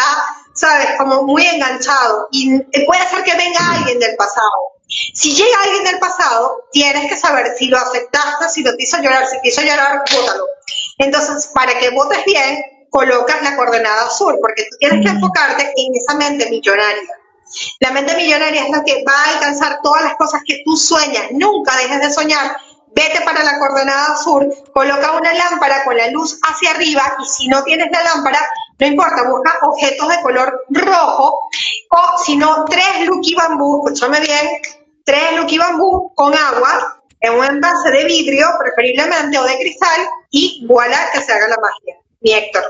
[0.54, 5.84] sabes, como muy enganchado y puede ser que venga alguien del pasado si llega alguien
[5.84, 9.48] del pasado, tienes que saber si lo aceptaste, si lo te hizo llorar, si te
[9.48, 10.46] hizo llorar, bótalo.
[10.98, 15.94] Entonces, para que votes bien, colocas la coordenada azul, porque tú tienes que enfocarte en
[15.94, 17.08] esa mente millonaria.
[17.80, 21.26] La mente millonaria es la que va a alcanzar todas las cosas que tú sueñas.
[21.32, 22.56] Nunca dejes de soñar.
[22.94, 27.46] Vete para la coordenada azul, coloca una lámpara con la luz hacia arriba y si
[27.46, 28.40] no tienes la lámpara,
[28.78, 31.38] no importa, busca objetos de color rojo
[31.90, 34.48] o si no, tres Lucky Bambú, escúchame bien,
[35.04, 40.64] tres Lucky Bambú con agua en un envase de vidrio, preferiblemente, o de cristal, y
[40.66, 41.96] voilà, que se haga la magia.
[42.20, 42.62] Mi Héctor.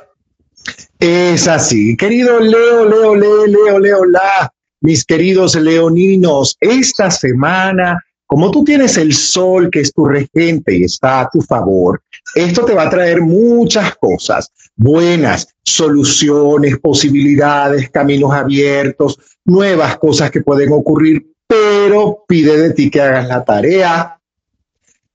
[0.99, 1.97] Es así.
[1.97, 8.97] Querido Leo, Leo, Leo, Leo, Leo, la, mis queridos leoninos, esta semana, como tú tienes
[8.97, 12.03] el sol que es tu regente y está a tu favor,
[12.35, 20.41] esto te va a traer muchas cosas buenas, soluciones, posibilidades, caminos abiertos, nuevas cosas que
[20.41, 24.18] pueden ocurrir, pero pide de ti que hagas la tarea,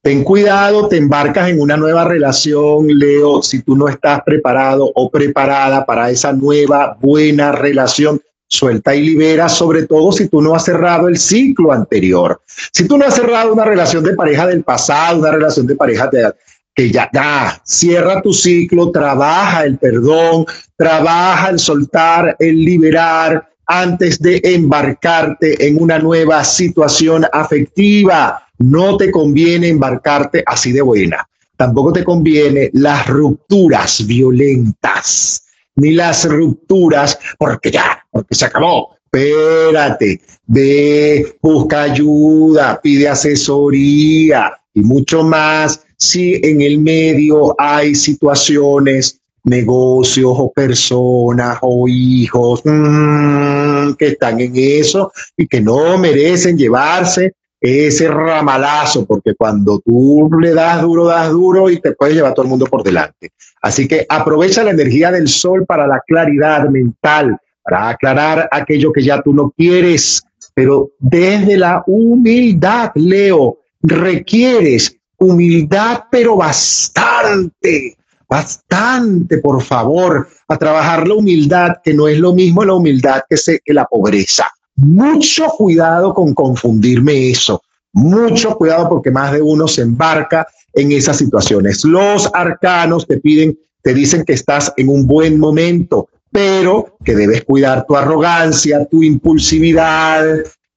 [0.03, 5.09] Ten cuidado, te embarcas en una nueva relación, Leo, si tú no estás preparado o
[5.09, 8.21] preparada para esa nueva buena relación.
[8.45, 12.41] Suelta y libera, sobre todo si tú no has cerrado el ciclo anterior.
[12.73, 16.07] Si tú no has cerrado una relación de pareja del pasado, una relación de pareja
[16.07, 16.33] de,
[16.75, 24.19] que ya, ya, cierra tu ciclo, trabaja el perdón, trabaja el soltar, el liberar, antes
[24.19, 28.47] de embarcarte en una nueva situación afectiva.
[28.63, 31.27] No te conviene embarcarte así de buena.
[31.57, 35.43] Tampoco te conviene las rupturas violentas,
[35.75, 38.95] ni las rupturas porque ya, porque se acabó.
[39.11, 49.19] Espérate, ve, busca ayuda, pide asesoría y mucho más si en el medio hay situaciones
[49.43, 57.33] negocios o personas o hijos mm, que están en eso y que no merecen llevarse
[57.63, 62.43] ese ramalazo, porque cuando tú le das duro, das duro y te puedes llevar todo
[62.43, 63.31] el mundo por delante.
[63.61, 69.01] Así que aprovecha la energía del sol para la claridad mental, para aclarar aquello que
[69.01, 70.21] ya tú no quieres,
[70.53, 77.95] pero desde la humildad, Leo, requieres humildad, pero bastante
[78.27, 83.37] bastante, por favor, a trabajar la humildad, que no es lo mismo la humildad que,
[83.37, 84.49] se, que la pobreza.
[84.83, 87.61] Mucho cuidado con confundirme eso.
[87.93, 91.85] Mucho cuidado porque más de uno se embarca en esas situaciones.
[91.85, 97.43] Los arcanos te piden, te dicen que estás en un buen momento, pero que debes
[97.43, 100.25] cuidar tu arrogancia, tu impulsividad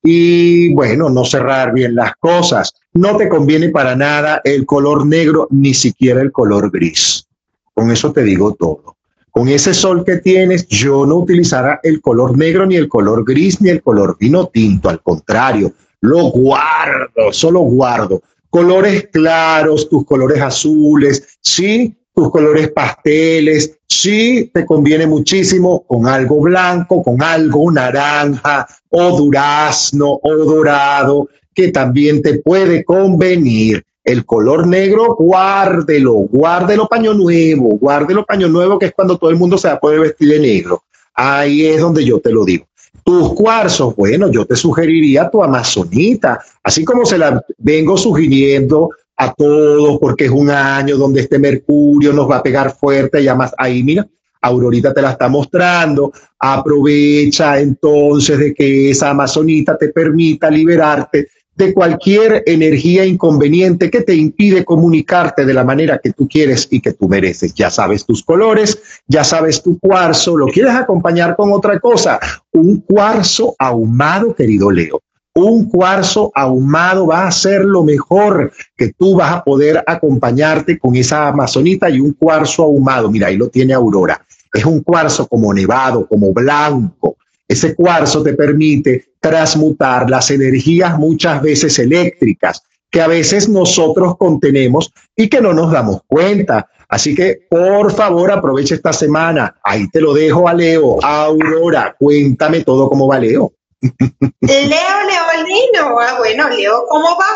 [0.02, 2.74] y bueno, no cerrar bien las cosas.
[2.92, 7.26] No te conviene para nada el color negro, ni siquiera el color gris.
[7.74, 8.95] Con eso te digo todo.
[9.36, 13.60] Con ese sol que tienes, yo no utilizará el color negro, ni el color gris,
[13.60, 14.88] ni el color vino tinto.
[14.88, 18.22] Al contrario, lo guardo, solo guardo.
[18.48, 26.40] Colores claros, tus colores azules, sí, tus colores pasteles, sí, te conviene muchísimo con algo
[26.40, 33.84] blanco, con algo naranja o durazno o dorado, que también te puede convenir.
[34.06, 39.36] El color negro, guárdelo, guárdelo paño nuevo, guárdelo paño nuevo, que es cuando todo el
[39.36, 40.84] mundo se poder vestir de negro.
[41.12, 42.66] Ahí es donde yo te lo digo.
[43.02, 49.34] Tus cuarzos, bueno, yo te sugeriría tu amazonita, así como se la vengo sugiriendo a
[49.34, 53.54] todos, porque es un año donde este mercurio nos va a pegar fuerte, y además
[53.58, 54.06] ahí, mira,
[54.40, 61.72] Aurorita te la está mostrando, aprovecha entonces de que esa amazonita te permita liberarte de
[61.72, 66.92] cualquier energía inconveniente que te impide comunicarte de la manera que tú quieres y que
[66.92, 67.54] tú mereces.
[67.54, 72.20] Ya sabes tus colores, ya sabes tu cuarzo, lo quieres acompañar con otra cosa,
[72.52, 75.00] un cuarzo ahumado, querido Leo.
[75.34, 80.96] Un cuarzo ahumado va a ser lo mejor que tú vas a poder acompañarte con
[80.96, 83.10] esa amazonita y un cuarzo ahumado.
[83.10, 84.24] Mira, ahí lo tiene Aurora.
[84.52, 87.16] Es un cuarzo como nevado, como blanco,
[87.48, 94.92] ese cuarzo te permite transmutar las energías muchas veces eléctricas que a veces nosotros contenemos
[95.14, 96.68] y que no nos damos cuenta.
[96.88, 99.54] Así que, por favor, aprovecha esta semana.
[99.62, 101.04] Ahí te lo dejo a Leo.
[101.04, 103.52] Aurora, cuéntame todo cómo va Leo.
[104.40, 107.26] Leo, Leo Ah, bueno, Leo, ¿cómo va?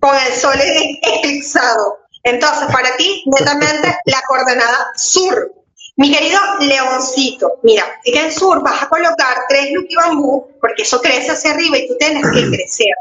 [0.00, 0.54] Con el sol
[1.02, 1.98] eclipsado.
[2.24, 5.52] Entonces, para ti, netamente la coordenada sur.
[5.96, 11.02] Mi querido leoncito, mira, en el sur vas a colocar tres lucky bambú, porque eso
[11.02, 12.94] crece hacia arriba y tú tienes que crecer.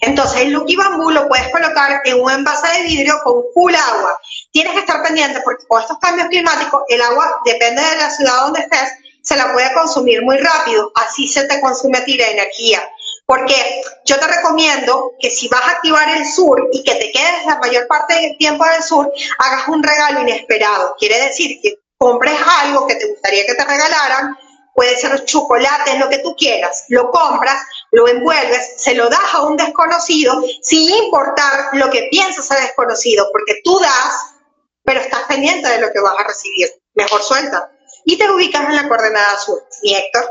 [0.00, 4.18] Entonces, el lucky bambú lo puedes colocar en un envase de vidrio con full agua.
[4.52, 8.42] Tienes que estar pendiente porque con estos cambios climáticos, el agua, depende de la ciudad
[8.42, 8.90] donde estés,
[9.22, 10.92] se la puede consumir muy rápido.
[10.94, 12.82] Así se te consume a ti la energía.
[13.26, 17.46] Porque yo te recomiendo que si vas a activar el sur y que te quedes
[17.46, 20.96] la mayor parte del tiempo del sur, hagas un regalo inesperado.
[20.98, 24.34] Quiere decir que compres algo que te gustaría que te regalaran,
[24.74, 29.42] puede ser chocolate, lo que tú quieras, lo compras, lo envuelves, se lo das a
[29.42, 34.34] un desconocido sin importar lo que piensas a desconocido, porque tú das,
[34.82, 36.68] pero estás pendiente de lo que vas a recibir.
[36.94, 37.70] Mejor suelta.
[38.06, 39.62] Y te ubicas en la coordenada sur.
[39.82, 40.24] ¿Y Héctor?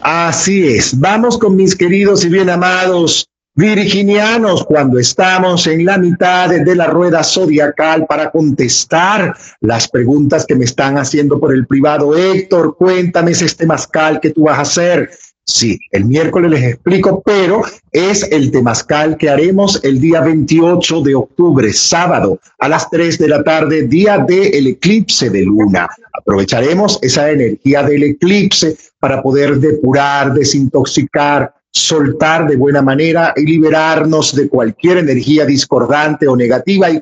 [0.00, 0.98] Así es.
[0.98, 3.29] Vamos con mis queridos y bien amados
[3.60, 10.54] Virginianos, cuando estamos en la mitad de la rueda zodiacal para contestar las preguntas que
[10.54, 15.10] me están haciendo por el privado, Héctor, cuéntame ese temazcal que tú vas a hacer.
[15.44, 17.60] Sí, el miércoles les explico, pero
[17.92, 23.28] es el temazcal que haremos el día 28 de octubre, sábado, a las 3 de
[23.28, 25.86] la tarde, día del eclipse de luna.
[26.14, 34.34] Aprovecharemos esa energía del eclipse para poder depurar, desintoxicar, soltar de buena manera y liberarnos
[34.34, 37.00] de cualquier energía discordante o negativa y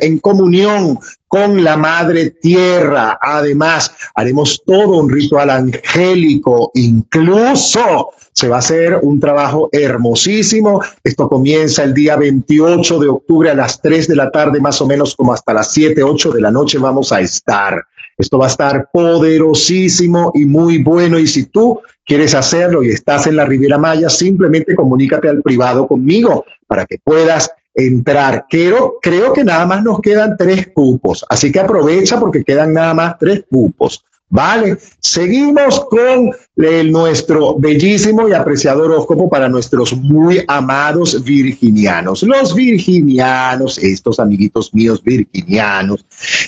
[0.00, 3.18] en comunión con la Madre Tierra.
[3.20, 10.82] Además, haremos todo un ritual angélico, incluso se va a hacer un trabajo hermosísimo.
[11.02, 14.86] Esto comienza el día 28 de octubre a las 3 de la tarde, más o
[14.86, 17.84] menos como hasta las 7, 8 de la noche vamos a estar.
[18.18, 21.18] Esto va a estar poderosísimo y muy bueno.
[21.18, 25.86] Y si tú quieres hacerlo y estás en la Riviera Maya, simplemente comunícate al privado
[25.86, 28.46] conmigo para que puedas entrar.
[28.50, 32.94] Creo, creo que nada más nos quedan tres cupos, así que aprovecha porque quedan nada
[32.94, 34.04] más tres cupos.
[34.28, 42.24] Vale, seguimos con el, nuestro bellísimo y apreciado horóscopo para nuestros muy amados virginianos.
[42.24, 46.04] Los virginianos, estos amiguitos míos virginianos,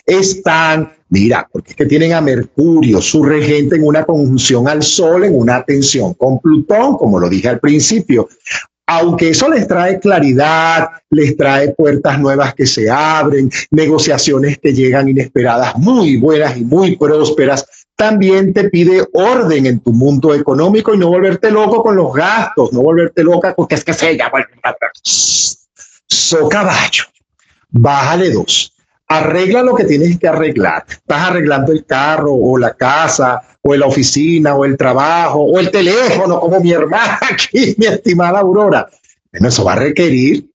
[0.06, 5.24] están, mira, porque es que tienen a Mercurio, su regente, en una conjunción al Sol,
[5.24, 8.28] en una tensión con Plutón, como lo dije al principio
[8.86, 15.08] aunque eso les trae claridad, les trae puertas nuevas que se abren, negociaciones que llegan
[15.08, 17.64] inesperadas, muy buenas y muy prósperas,
[17.96, 22.72] también te pide orden en tu mundo económico y no volverte loco con los gastos,
[22.72, 24.46] no volverte loca porque es que se llama.
[26.06, 27.04] So caballo,
[27.70, 28.74] bájale dos.
[29.18, 30.84] Arregla lo que tienes que arreglar.
[30.88, 35.70] Estás arreglando el carro o la casa o la oficina, o el trabajo, o el
[35.70, 38.88] teléfono, como mi hermana aquí, mi estimada Aurora.
[39.30, 40.48] Bueno, eso va a requerir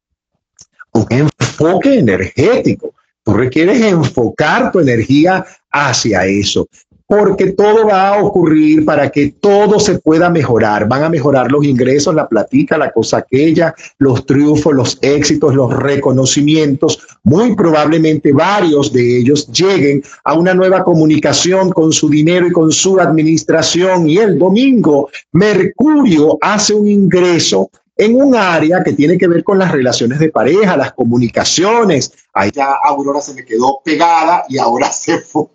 [0.92, 2.94] un enfoque energético.
[3.24, 6.68] Tú requieres enfocar tu energía hacia eso
[7.08, 10.88] porque todo va a ocurrir para que todo se pueda mejorar.
[10.88, 15.74] Van a mejorar los ingresos, la platica, la cosa aquella, los triunfos, los éxitos, los
[15.74, 17.00] reconocimientos.
[17.24, 22.72] Muy probablemente varios de ellos lleguen a una nueva comunicación con su dinero y con
[22.74, 24.10] su administración.
[24.10, 29.58] Y el domingo, Mercurio hace un ingreso en un área que tiene que ver con
[29.58, 32.12] las relaciones de pareja, las comunicaciones.
[32.34, 35.48] Ahí ya Aurora se me quedó pegada y ahora se fue.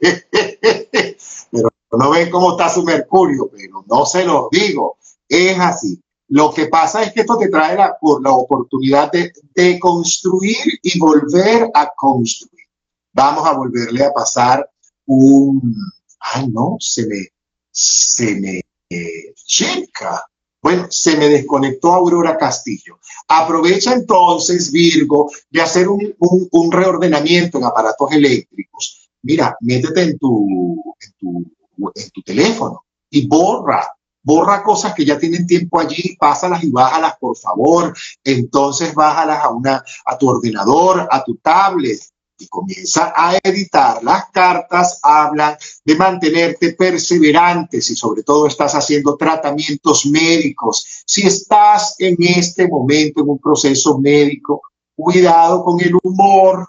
[1.98, 4.96] No ven cómo está su Mercurio, pero no se los digo.
[5.28, 6.00] Es así.
[6.28, 10.98] Lo que pasa es que esto te trae la, la oportunidad de, de construir y
[10.98, 12.66] volver a construir.
[13.12, 14.66] Vamos a volverle a pasar
[15.06, 15.74] un...
[16.18, 17.28] Ay, no, se me...
[17.70, 18.62] Se me...
[18.88, 20.24] Eh, chica.
[20.62, 22.98] Bueno, se me desconectó Aurora Castillo.
[23.28, 29.10] Aprovecha entonces, Virgo, de hacer un, un, un reordenamiento en aparatos eléctricos.
[29.22, 31.52] Mira, métete en tu, en tu
[31.94, 33.86] en tu teléfono y borra,
[34.22, 37.94] borra cosas que ya tienen tiempo allí, pásalas y bájalas, por favor.
[38.24, 42.00] Entonces bájalas a, una, a tu ordenador, a tu tablet
[42.38, 44.02] y comienza a editar.
[44.02, 51.02] Las cartas hablan de mantenerte perseverantes y sobre todo estás haciendo tratamientos médicos.
[51.06, 54.62] Si estás en este momento en un proceso médico,
[54.94, 56.68] cuidado con el humor,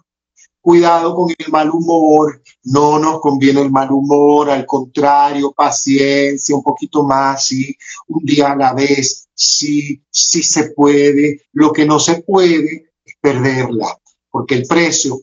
[0.64, 6.64] cuidado con el mal humor, no nos conviene el mal humor, al contrario, paciencia, un
[6.64, 7.76] poquito más, sí,
[8.08, 13.16] un día a la vez, sí, sí se puede, lo que no se puede es
[13.20, 13.98] perderla,
[14.32, 15.20] porque el precio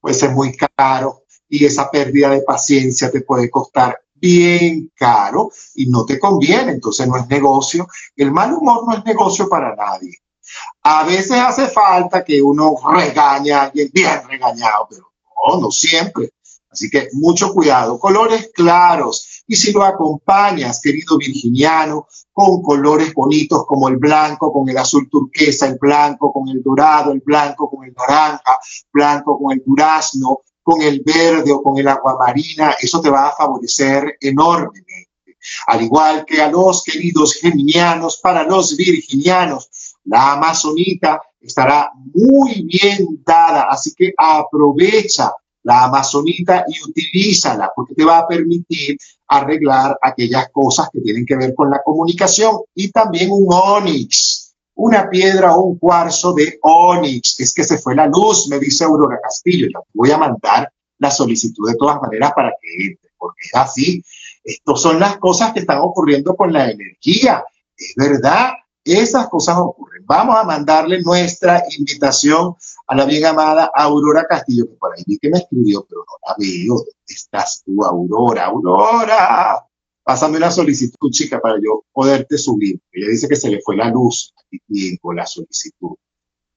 [0.00, 5.84] puede ser muy caro y esa pérdida de paciencia te puede costar bien caro y
[5.90, 10.14] no te conviene, entonces no es negocio, el mal humor no es negocio para nadie.
[10.82, 15.12] A veces hace falta que uno regañe a alguien bien regañado, pero
[15.48, 16.32] no, no siempre.
[16.70, 17.98] Así que mucho cuidado.
[17.98, 19.42] Colores claros.
[19.46, 25.08] Y si lo acompañas, querido virginiano, con colores bonitos como el blanco, con el azul
[25.10, 28.58] turquesa, el blanco, con el dorado, el blanco, con el naranja,
[28.90, 33.36] blanco, con el durazno, con el verde o con el aguamarina, eso te va a
[33.36, 35.10] favorecer enormemente.
[35.66, 43.22] Al igual que a los queridos geminianos, para los virginianos, la amazonita estará muy bien
[43.24, 45.32] dada, así que aprovecha
[45.64, 48.96] la amazonita y utilízala porque te va a permitir
[49.28, 55.08] arreglar aquellas cosas que tienen que ver con la comunicación y también un onix, una
[55.08, 57.38] piedra o un cuarzo de onix.
[57.38, 59.68] Es que se fue la luz, me dice Aurora Castillo.
[59.72, 64.04] Ya voy a mandar la solicitud de todas maneras para que entre, porque es así.
[64.44, 67.44] Estas son las cosas que están ocurriendo con la energía.
[67.76, 68.50] Es verdad,
[68.84, 70.04] esas cosas ocurren.
[70.06, 72.54] Vamos a mandarle nuestra invitación
[72.86, 76.28] a la bien amada Aurora Castillo, que por ahí vi que me escribió, pero no
[76.28, 76.74] la veo.
[76.76, 78.46] ¿Dónde estás tú, Aurora?
[78.46, 79.64] Aurora,
[80.02, 82.80] pásame una solicitud, chica, para yo poderte subir.
[82.90, 85.96] Ella dice que se le fue la luz aquí con la solicitud.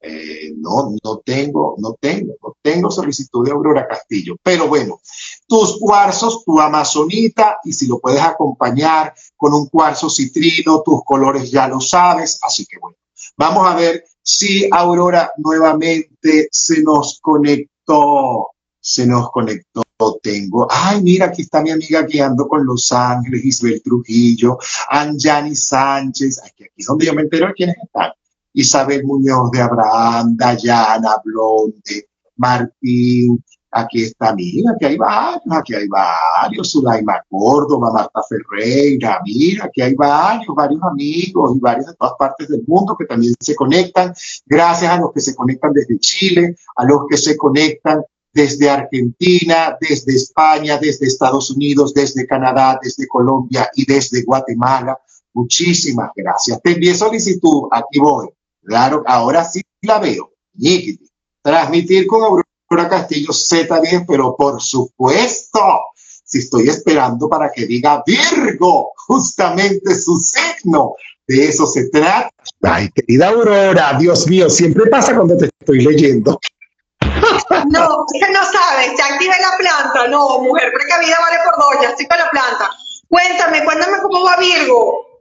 [0.08, 4.36] Eh, no, no tengo, no tengo, no tengo solicitud de Aurora Castillo.
[4.44, 5.00] Pero bueno,
[5.48, 11.50] tus cuarzos, tu amazonita, y si lo puedes acompañar con un cuarzo citrino, tus colores
[11.50, 12.38] ya lo sabes.
[12.44, 12.98] Así que bueno,
[13.36, 18.50] vamos a ver si Aurora nuevamente se nos conectó.
[18.80, 19.82] Se nos conectó.
[20.22, 24.58] Tengo, ay, mira, aquí está mi amiga guiando con Los Ángeles, Isabel Trujillo,
[24.90, 28.12] Anjani Sánchez, aquí, aquí es donde yo me entero de quiénes están.
[28.56, 33.44] Isabel Muñoz de Abraham, Dayana Blonde, Martín,
[33.78, 39.82] Aquí está, mira, aquí hay varios, aquí hay varios, Sulaima Córdoba, Marta Ferreira, mira, aquí
[39.82, 44.14] hay varios, varios amigos y varios de todas partes del mundo que también se conectan.
[44.46, 48.02] Gracias a los que se conectan desde Chile, a los que se conectan
[48.32, 54.98] desde Argentina, desde España, desde Estados Unidos, desde Canadá, desde Colombia y desde Guatemala.
[55.34, 56.62] Muchísimas gracias.
[56.62, 58.30] Te envié solicitud, aquí voy.
[58.66, 60.32] Claro, ahora sí la veo.
[61.42, 65.60] Transmitir con Aurora Castillo Z10, pero por supuesto,
[66.24, 70.96] si estoy esperando para que diga Virgo, justamente su signo.
[71.28, 72.30] De eso se trata.
[72.62, 76.40] Ay, querida Aurora, Dios mío, siempre pasa cuando te estoy leyendo.
[77.02, 80.08] No, que no sabes, ya activé la planta.
[80.08, 82.70] No, mujer precavida vale por dos, ya estoy con la planta.
[83.08, 85.15] Cuéntame, cuéntame cómo va Virgo.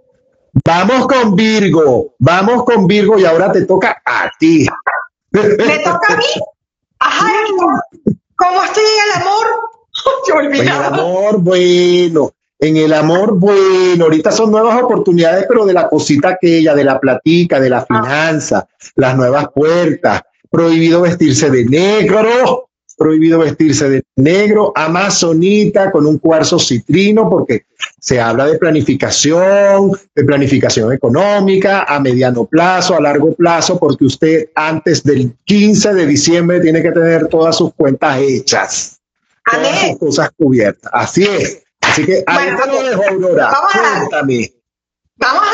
[0.62, 4.66] Vamos con Virgo, vamos con Virgo y ahora te toca a ti.
[5.32, 5.42] ¿Me
[5.78, 6.24] toca a mí?
[7.00, 7.26] Ajá,
[8.36, 9.46] ¿cómo estoy en el amor?
[10.55, 15.88] en el amor, bueno, en el amor, bueno, ahorita son nuevas oportunidades, pero de la
[15.88, 17.86] cosita aquella, de la platica, de la ah.
[17.86, 22.68] finanza, las nuevas puertas, prohibido vestirse de negro,
[23.05, 27.66] prohibido vestirse de negro, amazonita con un cuarzo citrino, porque
[28.00, 34.48] se habla de planificación, de planificación económica a mediano plazo, a largo plazo, porque usted
[34.55, 38.98] antes del 15 de diciembre tiene que tener todas sus cuentas hechas,
[39.52, 40.90] todas sus cosas cubiertas.
[40.94, 41.62] Así es.
[41.82, 43.55] Así que ahí te lo dejo, Aurora.
[43.70, 44.50] Cuéntame.
[45.16, 45.53] Vamos a darle.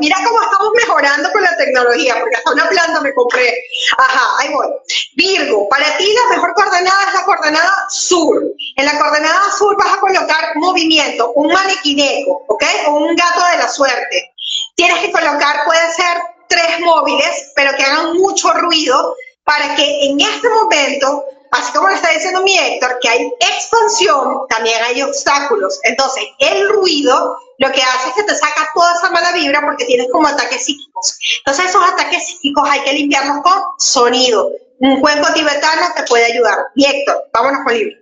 [0.00, 3.52] Mira cómo estamos mejorando con la tecnología, porque hasta una planta me compré.
[3.98, 4.68] Ajá, ahí voy.
[5.16, 8.42] Virgo, para ti la mejor coordenada es la coordenada sur.
[8.76, 12.64] En la coordenada sur vas a colocar movimiento, un maniquineco, ¿ok?
[12.88, 14.32] O un gato de la suerte.
[14.76, 16.16] Tienes que colocar, puede ser
[16.48, 21.94] tres móviles, pero que hagan mucho ruido para que en este momento así como lo
[21.94, 25.78] está diciendo mi Héctor, que hay expansión, también hay obstáculos.
[25.84, 29.84] Entonces, el ruido lo que hace es que te saca toda esa mala vibra porque
[29.84, 31.16] tienes como ataques psíquicos.
[31.38, 34.50] Entonces, esos ataques psíquicos hay que limpiarlos con sonido.
[34.78, 36.58] Un cuenco tibetano te puede ayudar.
[36.74, 37.96] Y Héctor, vámonos con Libra.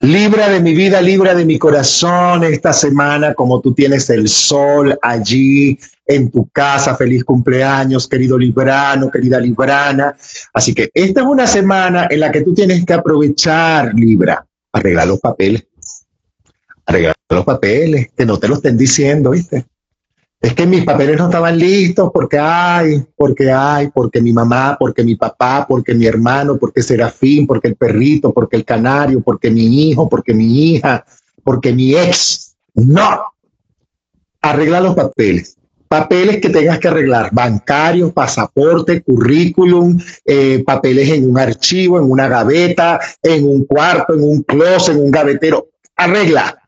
[0.00, 4.98] Libra de mi vida, Libra de mi corazón, esta semana, como tú tienes el sol
[5.00, 6.96] allí en tu casa.
[6.96, 10.16] Feliz cumpleaños, querido Librano, querida Librana.
[10.52, 15.08] Así que esta es una semana en la que tú tienes que aprovechar, Libra, arreglar
[15.08, 15.66] los papeles.
[16.86, 19.64] Arreglar los papeles, que no te lo estén diciendo, ¿viste?
[20.40, 25.04] Es que mis papeles no estaban listos porque hay, porque hay, porque mi mamá, porque
[25.04, 29.88] mi papá, porque mi hermano, porque Serafín, porque el perrito, porque el canario, porque mi
[29.88, 31.04] hijo, porque mi hija,
[31.44, 32.56] porque mi ex.
[32.74, 33.22] No.
[34.40, 35.56] Arregla los papeles
[35.92, 42.28] papeles que tengas que arreglar, bancarios, pasaporte, currículum, eh, papeles en un archivo, en una
[42.28, 45.68] gaveta, en un cuarto, en un closet, en un gavetero.
[45.94, 46.58] Arregla.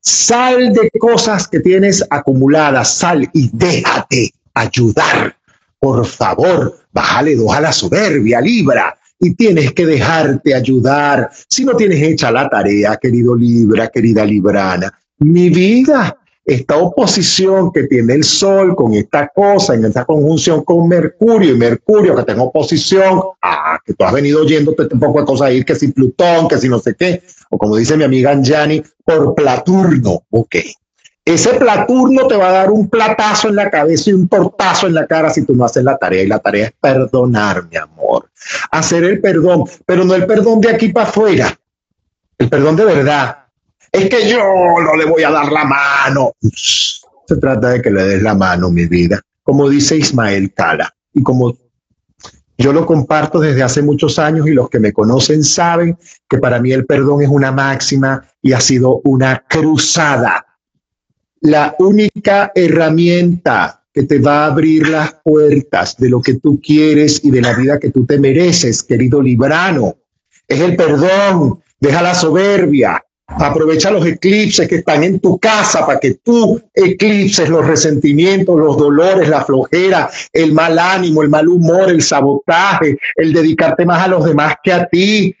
[0.00, 5.34] Sal de cosas que tienes acumuladas, sal y déjate ayudar.
[5.78, 8.98] Por favor, bájale dos a la soberbia, Libra.
[9.18, 11.30] Y tienes que dejarte ayudar.
[11.48, 17.84] Si no tienes hecha la tarea, querido Libra, querida Librana, mi vida, esta oposición que
[17.84, 22.42] tiene el Sol con esta cosa, en esta conjunción con Mercurio, y Mercurio que tiene
[22.42, 26.48] oposición, ah, que tú has venido oyendo un poco de cosas ahí, que si Plutón,
[26.48, 30.56] que si no sé qué, o como dice mi amiga Anjani, por Platurno, ok.
[31.24, 34.94] Ese Platurno te va a dar un platazo en la cabeza y un tortazo en
[34.94, 36.22] la cara si tú no haces la tarea.
[36.22, 38.28] Y la tarea es perdonar, mi amor.
[38.70, 41.58] Hacer el perdón, pero no el perdón de aquí para afuera.
[42.36, 43.43] El perdón de verdad,
[43.94, 44.40] es que yo
[44.82, 46.32] no le voy a dar la mano.
[46.40, 50.92] Se trata de que le des la mano, mi vida, como dice Ismael Cala.
[51.12, 51.56] Y como
[52.58, 55.96] yo lo comparto desde hace muchos años y los que me conocen saben
[56.28, 60.44] que para mí el perdón es una máxima y ha sido una cruzada.
[61.40, 67.24] La única herramienta que te va a abrir las puertas de lo que tú quieres
[67.24, 69.94] y de la vida que tú te mereces, querido Librano,
[70.48, 71.60] es el perdón.
[71.78, 77.48] Deja la soberbia, Aprovecha los eclipses que están en tu casa para que tú eclipses
[77.48, 83.32] los resentimientos, los dolores, la flojera, el mal ánimo, el mal humor, el sabotaje, el
[83.32, 85.34] dedicarte más a los demás que a ti.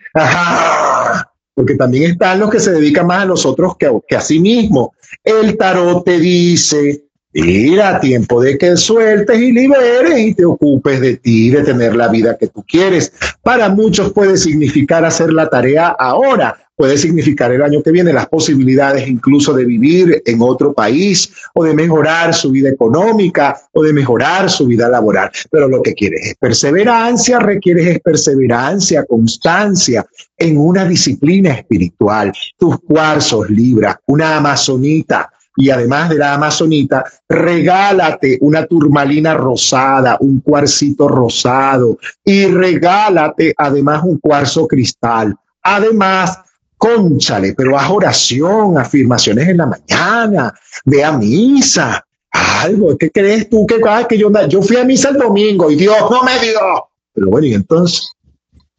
[1.54, 4.88] Porque también están los que se dedican más a nosotros que, que a sí mismos.
[5.22, 7.04] El tarot te dice,
[7.34, 12.06] Mira, tiempo de que sueltes y liberes y te ocupes de ti, de tener la
[12.06, 13.12] vida que tú quieres.
[13.42, 18.26] Para muchos puede significar hacer la tarea ahora, puede significar el año que viene las
[18.26, 23.92] posibilidades incluso de vivir en otro país o de mejorar su vida económica o de
[23.92, 25.30] mejorar su vida laboral.
[25.50, 30.04] Pero lo que quieres es perseverancia, requieres es perseverancia, constancia
[30.36, 32.32] en una disciplina espiritual.
[32.58, 40.40] Tus cuarzos, Libra, una amazonita, y además de la amazonita, regálate una turmalina rosada, un
[40.40, 45.34] cuarcito rosado y regálate además un cuarzo cristal.
[45.62, 46.43] Además,
[46.84, 50.54] conchale, pero haz oración, afirmaciones en la mañana,
[50.84, 52.96] ve a misa, algo.
[52.98, 55.96] ¿Qué crees tú que, ah, que yo, yo fui a misa el domingo y Dios
[56.10, 56.60] no me dio?
[57.14, 58.12] Pero bueno, y entonces,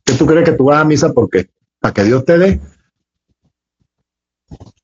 [0.03, 1.12] ¿qué tú crees que tú vas a misa?
[1.14, 1.49] ¿Por qué?
[1.80, 2.60] Para que Dios te dé.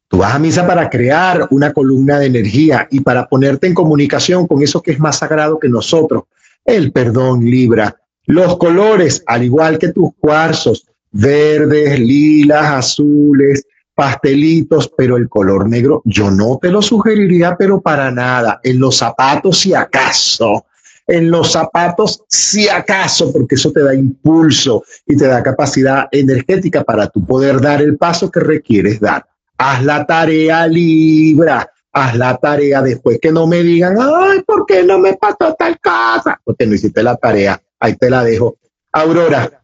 [0.07, 4.47] Tú vas a misa para crear una columna de energía y para ponerte en comunicación
[4.47, 6.23] con eso que es más sagrado que nosotros.
[6.65, 7.95] El perdón libra.
[8.25, 16.01] Los colores, al igual que tus cuarzos, verdes, lilas, azules, pastelitos, pero el color negro
[16.05, 18.59] yo no te lo sugeriría, pero para nada.
[18.63, 20.65] En los zapatos, si acaso.
[21.07, 26.83] En los zapatos, si acaso, porque eso te da impulso y te da capacidad energética
[26.83, 29.25] para tu poder dar el paso que requieres dar
[29.61, 34.83] haz la tarea Libra, haz la tarea después que no me digan, ay, ¿por qué
[34.83, 36.39] no me pasó tal casa?
[36.43, 38.57] Porque no hiciste la tarea, ahí te la dejo.
[38.91, 39.60] Aurora.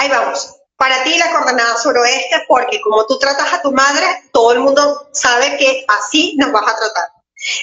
[0.00, 0.56] Ahí vamos.
[0.78, 5.10] Para ti la coordenada suroeste, porque como tú tratas a tu madre, todo el mundo
[5.12, 7.04] sabe que así nos vas a tratar.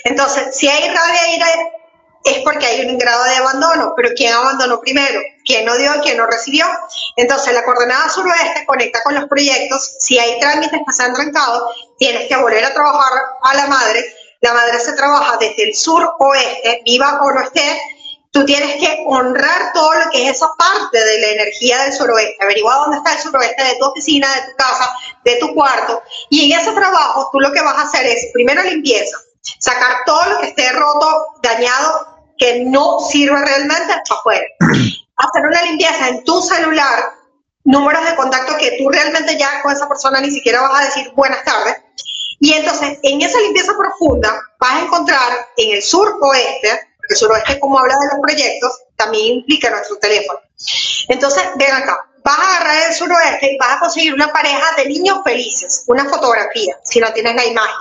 [0.04, 1.48] Entonces, si hay rabia, ira,
[2.26, 5.20] es porque hay un grado de abandono, pero ¿quién abandonó primero?
[5.46, 5.92] ¿Quién no dio?
[6.04, 6.68] ¿Quién no recibió?
[7.16, 9.96] Entonces, la coordenada suroeste conecta con los proyectos.
[10.00, 14.06] Si hay trámites que se han trancado, tienes que volver a trabajar a la madre.
[14.42, 17.82] La madre se trabaja desde el sur oeste, viva o no esté.
[18.38, 22.38] Tú tienes que honrar todo lo que es esa parte de la energía del suroeste.
[22.40, 26.04] Averigua dónde está el suroeste de tu oficina, de tu casa, de tu cuarto.
[26.30, 29.18] Y en ese trabajo, tú lo que vas a hacer es, primero limpieza,
[29.58, 34.46] sacar todo lo que esté roto, dañado, que no sirva realmente afuera.
[34.60, 37.06] Hacer una limpieza en tu celular,
[37.64, 41.12] números de contacto que tú realmente ya con esa persona ni siquiera vas a decir
[41.16, 41.76] buenas tardes.
[42.40, 47.20] Y entonces, en esa limpieza profunda, vas a encontrar en el sur oeste, porque el
[47.20, 50.40] suroeste, como habla de los proyectos, también implica nuestro teléfono.
[51.08, 54.86] Entonces, ven acá, vas a agarrar el suroeste y vas a conseguir una pareja de
[54.86, 57.76] niños felices, una fotografía, si no tienes la imagen.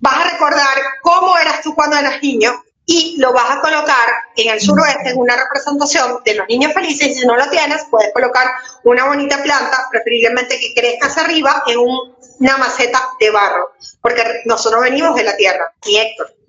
[0.00, 4.52] Vas a recordar cómo eras tú cuando eras niño y lo vas a colocar en
[4.52, 8.12] el suroeste en una representación de los niños felices y si no lo tienes puedes
[8.12, 8.48] colocar
[8.84, 14.82] una bonita planta, preferiblemente que crezca hacia arriba en una maceta de barro, porque nosotros
[14.82, 16.39] venimos de la tierra, y Héctor.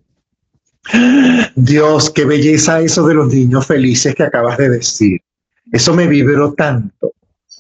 [1.55, 5.21] Dios, qué belleza eso de los niños felices que acabas de decir.
[5.71, 7.13] Eso me vibró tanto,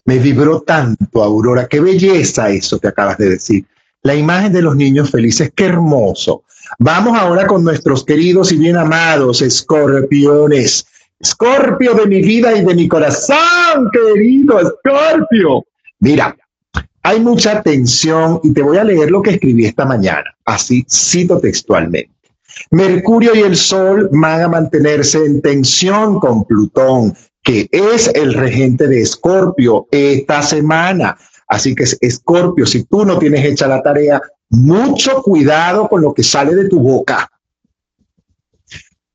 [0.05, 3.65] me vibró tanto, Aurora, qué belleza eso que acabas de decir.
[4.03, 6.43] La imagen de los niños felices, qué hermoso.
[6.79, 10.85] Vamos ahora con nuestros queridos y bien amados escorpiones.
[11.19, 15.65] Escorpio de mi vida y de mi corazón, querido Escorpio.
[15.99, 16.35] Mira,
[17.03, 20.35] hay mucha tensión y te voy a leer lo que escribí esta mañana.
[20.45, 22.20] Así cito textualmente.
[22.71, 28.87] Mercurio y el Sol van a mantenerse en tensión con Plutón, que es el regente
[28.87, 31.17] de Escorpio esta semana.
[31.47, 36.23] Así que, Escorpio, si tú no tienes hecha la tarea, mucho cuidado con lo que
[36.23, 37.29] sale de tu boca.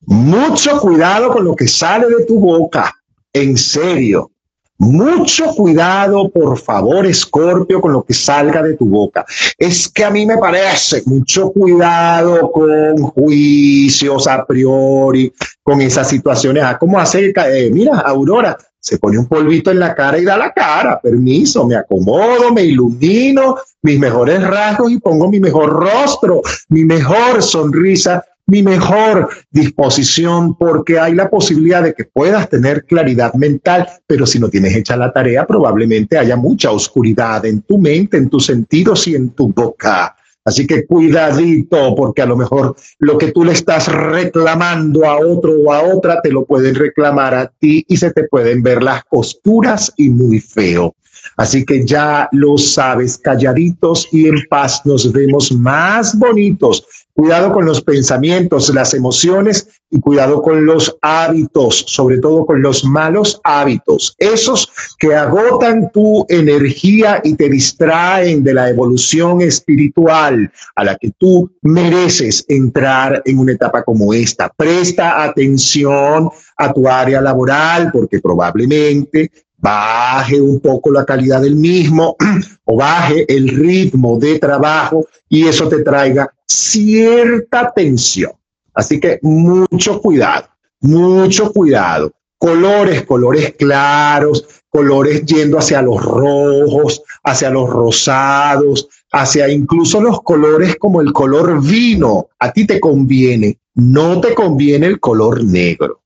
[0.01, 2.95] Mucho cuidado con lo que sale de tu boca.
[3.33, 4.31] En serio.
[4.79, 9.25] Mucho cuidado, por favor, Escorpio, con lo que salga de tu boca.
[9.57, 16.63] Es que a mí me parece mucho cuidado con juicios a priori, con esas situaciones.
[16.63, 17.33] Ah, ¿Cómo hace?
[17.35, 21.01] Eh, mira, Aurora, se pone un polvito en la cara y da la cara.
[21.01, 27.43] Permiso, me acomodo, me ilumino, mis mejores rasgos y pongo mi mejor rostro, mi mejor
[27.43, 34.25] sonrisa, mi mejor disposición, porque hay la posibilidad de que puedas tener claridad mental, pero
[34.25, 38.47] si no tienes hecha la tarea, probablemente haya mucha oscuridad en tu mente, en tus
[38.47, 40.15] sentidos y en tu boca.
[40.45, 45.53] Así que cuidadito, porque a lo mejor lo que tú le estás reclamando a otro
[45.53, 49.03] o a otra, te lo pueden reclamar a ti y se te pueden ver las
[49.05, 50.95] costuras y muy feo.
[51.37, 56.87] Así que ya lo sabes, calladitos y en paz nos vemos más bonitos
[57.17, 62.85] Cuidado con los pensamientos, las emociones y cuidado con los hábitos, sobre todo con los
[62.85, 70.85] malos hábitos, esos que agotan tu energía y te distraen de la evolución espiritual a
[70.85, 74.53] la que tú mereces entrar en una etapa como esta.
[74.55, 82.15] Presta atención a tu área laboral porque probablemente baje un poco la calidad del mismo
[82.65, 88.33] o baje el ritmo de trabajo y eso te traiga cierta tensión.
[88.75, 90.49] Así que mucho cuidado,
[90.81, 92.13] mucho cuidado.
[92.39, 100.77] Colores, colores claros, colores yendo hacia los rojos, hacia los rosados, hacia incluso los colores
[100.77, 102.29] como el color vino.
[102.39, 106.03] A ti te conviene, no te conviene el color negro.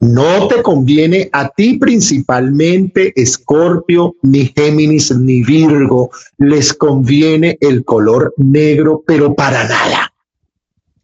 [0.00, 6.10] No te conviene a ti principalmente, Escorpio, ni Géminis, ni Virgo.
[6.38, 10.10] Les conviene el color negro, pero para nada.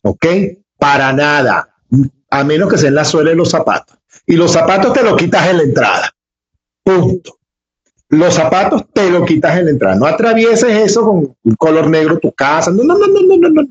[0.00, 0.26] ¿Ok?
[0.78, 1.74] Para nada.
[2.30, 3.98] A menos que sean la suela de los zapatos.
[4.26, 6.10] Y los zapatos te los quitas en la entrada.
[6.82, 7.36] Punto.
[8.08, 9.96] Los zapatos te los quitas en la entrada.
[9.96, 12.70] No atravieses eso con un color negro tu casa.
[12.70, 13.68] No, no, no, no, no, no, no.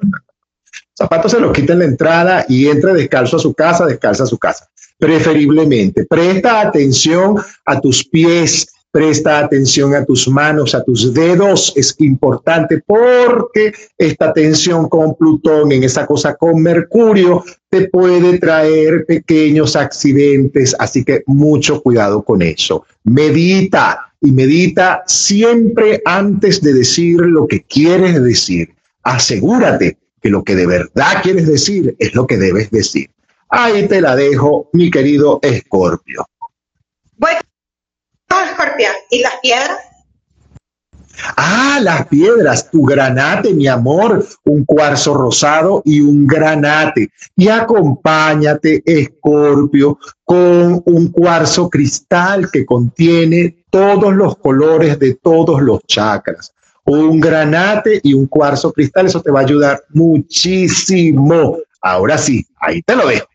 [0.93, 4.27] Zapatos se los quita en la entrada y entre descalzo a su casa, descalza a
[4.27, 6.05] su casa preferiblemente.
[6.05, 7.35] Presta atención
[7.65, 11.73] a tus pies, presta atención a tus manos, a tus dedos.
[11.75, 19.05] Es importante porque esta tensión con Plutón en esa cosa con Mercurio te puede traer
[19.05, 22.85] pequeños accidentes, así que mucho cuidado con eso.
[23.03, 28.69] Medita y medita siempre antes de decir lo que quieres decir.
[29.03, 33.09] Asegúrate que lo que de verdad quieres decir es lo que debes decir.
[33.57, 36.27] Ahí te la dejo, mi querido Escorpio.
[37.15, 37.39] Bueno,
[38.29, 39.79] Escorpio, ¿y las piedras?
[41.37, 47.09] Ah, las piedras, tu granate, mi amor, un cuarzo rosado y un granate.
[47.37, 55.79] Y acompáñate, Escorpio, con un cuarzo cristal que contiene todos los colores de todos los
[55.87, 56.53] chakras.
[56.83, 61.59] Un granate y un cuarzo cristal, eso te va a ayudar muchísimo.
[61.85, 63.27] Ahora sí, ahí te lo dejo.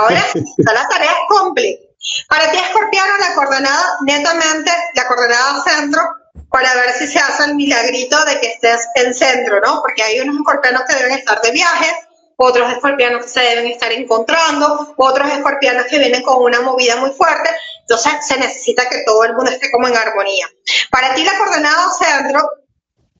[0.00, 1.84] Ahora está la tarea completa.
[2.28, 6.02] Para ti, escorpiano, la coordenada, netamente, la coordenada centro,
[6.50, 9.82] para ver si se hace el milagrito de que estés en centro, ¿no?
[9.82, 11.86] Porque hay unos escorpianos que deben estar de viaje,
[12.34, 17.10] otros escorpianos que se deben estar encontrando, otros escorpianos que vienen con una movida muy
[17.10, 17.50] fuerte.
[17.82, 20.48] Entonces, se necesita que todo el mundo esté como en armonía.
[20.90, 22.50] Para ti, la coordenada centro,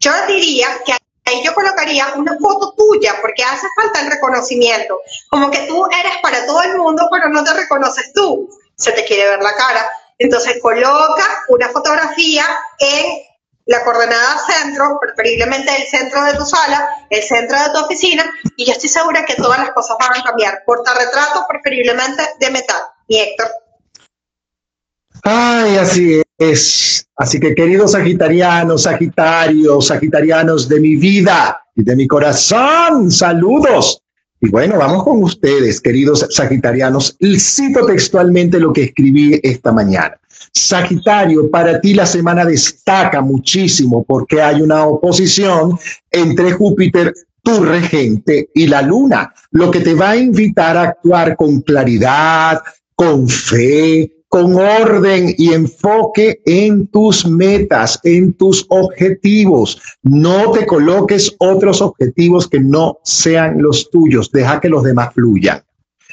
[0.00, 0.92] yo diría que
[1.26, 5.00] ahí yo colocaría una foto tuya porque hace falta el reconocimiento.
[5.28, 8.48] Como que tú eres para todo el mundo, pero no te reconoces tú.
[8.76, 9.90] Se te quiere ver la cara.
[10.18, 12.44] Entonces coloca una fotografía
[12.78, 13.22] en
[13.66, 18.24] la coordenada centro, preferiblemente el centro de tu sala, el centro de tu oficina,
[18.56, 20.62] y yo estoy segura que todas las cosas van a cambiar.
[20.64, 22.82] Portarretrato, preferiblemente de metal.
[23.08, 23.48] Mi Héctor.
[25.22, 27.06] Ay, así es.
[27.16, 34.02] Así que queridos sagitarianos, sagitarios, sagitarianos de mi vida y de mi corazón, saludos.
[34.40, 37.16] Y bueno, vamos con ustedes, queridos sagitarianos.
[37.38, 40.18] Cito textualmente lo que escribí esta mañana.
[40.52, 45.78] Sagitario, para ti la semana destaca muchísimo porque hay una oposición
[46.10, 51.36] entre Júpiter, tu regente, y la luna, lo que te va a invitar a actuar
[51.36, 52.60] con claridad,
[52.94, 59.80] con fe, con orden y enfoque en tus metas, en tus objetivos.
[60.02, 64.30] No te coloques otros objetivos que no sean los tuyos.
[64.30, 65.64] Deja que los demás fluyan.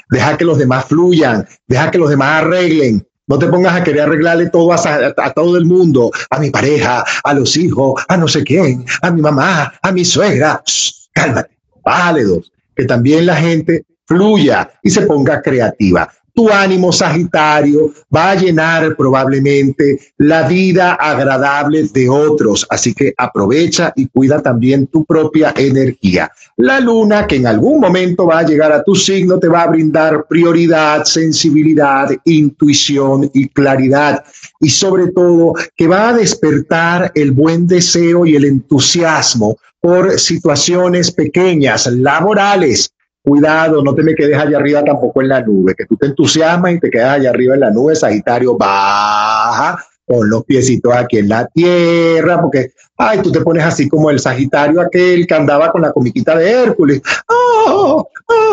[0.09, 1.45] Deja que los demás fluyan.
[1.67, 3.05] Deja que los demás arreglen.
[3.28, 7.34] No te pongas a querer arreglarle todo a, todo el mundo, a mi pareja, a
[7.34, 10.63] los hijos, a no sé quién, a mi mamá, a mi suegra.
[11.11, 12.49] cálmate, válidos.
[12.74, 18.96] Que también la gente fluya y se ponga creativa tu ánimo sagitario va a llenar
[18.96, 22.66] probablemente la vida agradable de otros.
[22.70, 26.32] Así que aprovecha y cuida también tu propia energía.
[26.58, 29.68] La luna, que en algún momento va a llegar a tu signo, te va a
[29.68, 34.24] brindar prioridad, sensibilidad, intuición y claridad.
[34.60, 41.12] Y sobre todo, que va a despertar el buen deseo y el entusiasmo por situaciones
[41.12, 45.95] pequeñas, laborales, cuidado, no te me quedes allá arriba tampoco en la nube, que tú
[45.95, 50.93] te entusiasmas y te quedas allá arriba en la nube, Sagitario, baja con los piecitos
[50.93, 55.34] aquí en la tierra, porque, ay, tú te pones así como el Sagitario aquel que
[55.34, 58.09] andaba con la comiquita de Hércules, oh,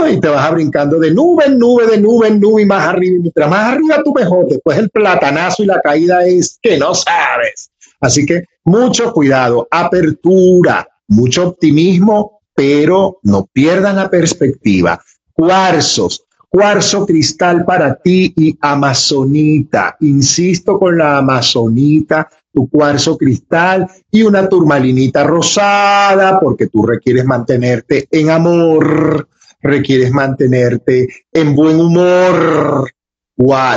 [0.09, 3.17] y te vas brincando de nube en nube, de nube en nube y más arriba,
[3.17, 6.95] y mientras más arriba tú mejor, después el platanazo y la caída es que no
[6.95, 7.71] sabes.
[8.01, 15.03] Así que mucho cuidado, apertura, mucho optimismo, pero no pierdan la perspectiva.
[15.33, 19.97] Cuarzos, cuarzo cristal para ti y amazonita.
[20.01, 28.07] Insisto con la amazonita, tu cuarzo cristal y una turmalinita rosada, porque tú requieres mantenerte
[28.11, 29.27] en amor,
[29.63, 32.93] requieres mantenerte en buen humor.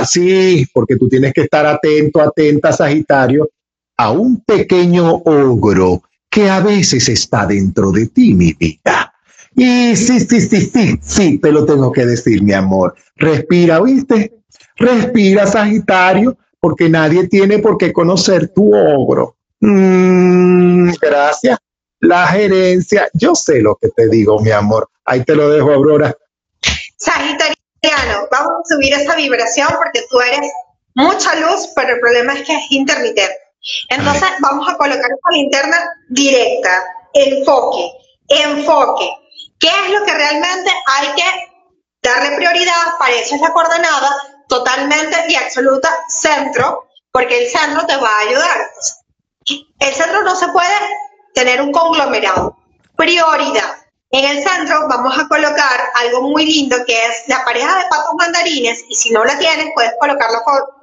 [0.06, 3.48] Sí, porque tú tienes que estar atento, atenta, Sagitario,
[3.96, 6.02] a un pequeño ogro
[6.34, 9.14] que a veces está dentro de ti, mi vida.
[9.54, 12.96] Y sí, sí, sí, sí, sí, te lo tengo que decir, mi amor.
[13.14, 14.34] Respira, ¿oíste?
[14.74, 19.36] Respira, Sagitario, porque nadie tiene por qué conocer tu ogro.
[19.60, 21.56] Mm, gracias.
[22.00, 24.88] La gerencia, yo sé lo que te digo, mi amor.
[25.04, 26.16] Ahí te lo dejo, Aurora.
[26.96, 30.50] Sagitariano, vamos a subir esa vibración porque tú eres
[30.96, 33.44] mucha luz, pero el problema es que es intermitente.
[33.88, 37.90] Entonces vamos a colocar esta linterna directa, enfoque,
[38.28, 39.10] enfoque.
[39.58, 41.52] ¿Qué es lo que realmente hay que
[42.02, 42.98] darle prioridad?
[42.98, 44.10] Para eso es la coordenada
[44.48, 48.70] totalmente y absoluta centro, porque el centro te va a ayudar.
[49.78, 50.74] El centro no se puede
[51.34, 52.56] tener un conglomerado.
[52.96, 53.84] Prioridad.
[54.10, 58.14] En el centro vamos a colocar algo muy lindo que es la pareja de patos
[58.16, 60.28] mandarines y si no la tienes puedes colocar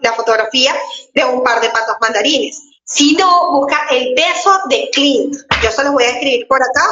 [0.02, 0.76] la, fotografía
[1.14, 2.62] de un par de patos mandarines.
[2.92, 5.34] Si no, busca el beso de Clint.
[5.64, 6.86] Yo se los voy a escribir por acá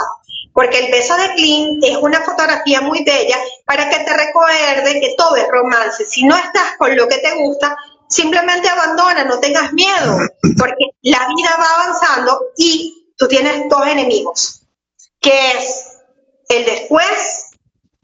[0.53, 5.13] porque el beso de Clint es una fotografía muy bella para que te recuerde que
[5.17, 6.05] todo es romance.
[6.05, 7.75] Si no estás con lo que te gusta,
[8.07, 10.19] simplemente abandona, no tengas miedo,
[10.57, 14.61] porque la vida va avanzando y tú tienes dos enemigos,
[15.19, 15.97] que es
[16.47, 17.51] el después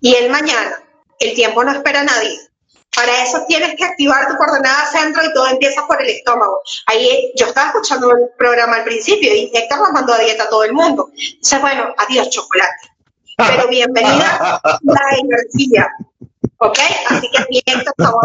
[0.01, 0.83] y el mañana.
[1.17, 2.44] El tiempo no espera a nadie.
[2.95, 6.59] Para eso tienes que activar tu coordenada centro y todo empieza por el estómago.
[6.87, 10.49] Ahí yo estaba escuchando el programa al principio y Héctor nos mandó a dieta a
[10.49, 11.09] todo el mundo.
[11.13, 12.91] Dice, bueno, adiós chocolate.
[13.37, 15.89] Pero bienvenida la energía.
[16.59, 16.79] ¿Ok?
[17.09, 18.23] Así que bien, estamos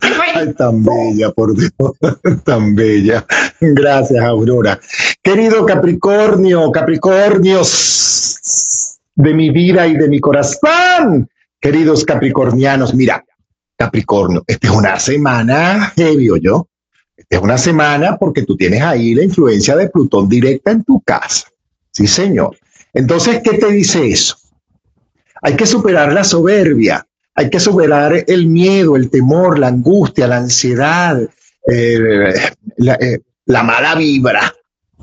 [0.00, 1.70] Ay, tan bella, por Dios,
[2.44, 3.26] tan bella.
[3.60, 4.80] Gracias, Aurora.
[5.22, 11.28] Querido Capricornio, Capricornios de mi vida y de mi corazón,
[11.60, 13.22] queridos Capricornianos, mira,
[13.80, 16.68] Capricornio, esta es una semana heavy, yo.
[17.16, 21.00] Esta es una semana porque tú tienes ahí la influencia de Plutón directa en tu
[21.00, 21.48] casa.
[21.90, 22.58] Sí, señor.
[22.92, 24.36] Entonces, ¿qué te dice eso?
[25.40, 30.36] Hay que superar la soberbia, hay que superar el miedo, el temor, la angustia, la
[30.36, 31.18] ansiedad,
[31.66, 32.34] eh,
[32.76, 34.54] eh, la, mala vibra,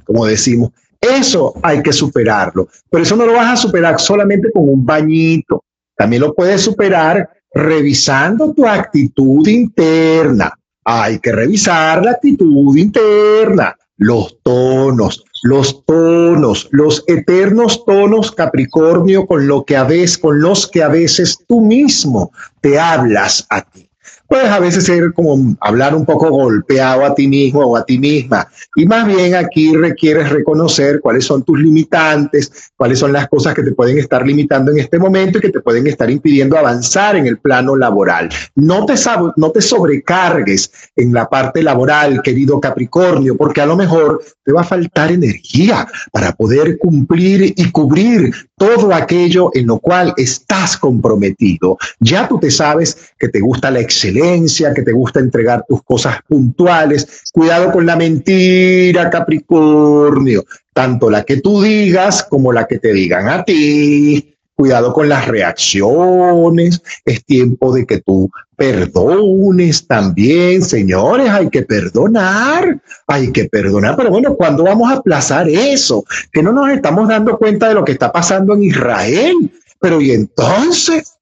[0.03, 0.69] como decimos.
[1.01, 5.63] Eso hay que superarlo, pero eso no lo vas a superar solamente con un bañito.
[5.95, 10.53] También lo puedes superar revisando tu actitud interna.
[10.83, 19.47] Hay que revisar la actitud interna, los tonos, los tonos, los eternos tonos Capricornio con
[19.47, 22.31] lo que a veces, con los que a veces tú mismo
[22.61, 23.86] te hablas a ti
[24.27, 27.97] puedes a veces ser como hablar un poco golpeado a ti mismo o a ti
[27.97, 28.47] misma.
[28.75, 33.63] Y más bien aquí requieres reconocer cuáles son tus limitantes, cuáles son las cosas que
[33.63, 37.27] te pueden estar limitando en este momento y que te pueden estar impidiendo avanzar en
[37.27, 38.29] el plano laboral.
[38.55, 38.95] No te,
[39.35, 44.61] no te sobrecargues en la parte laboral, querido Capricornio, porque a lo mejor te va
[44.61, 51.77] a faltar energía para poder cumplir y cubrir todo aquello en lo cual estás comprometido.
[51.99, 56.17] Ya tú te sabes que te gusta la excelencia, que te gusta entregar tus cosas
[56.27, 57.23] puntuales.
[57.31, 63.29] Cuidado con la mentira, Capricornio, tanto la que tú digas como la que te digan
[63.29, 64.36] a ti.
[64.57, 66.81] Cuidado con las reacciones.
[67.05, 71.29] Es tiempo de que tú perdones también, señores.
[71.29, 73.95] Hay que perdonar, hay que perdonar.
[73.95, 76.03] Pero bueno, ¿cuándo vamos a aplazar eso?
[76.31, 79.51] Que no nos estamos dando cuenta de lo que está pasando en Israel.
[79.79, 81.13] Pero y entonces,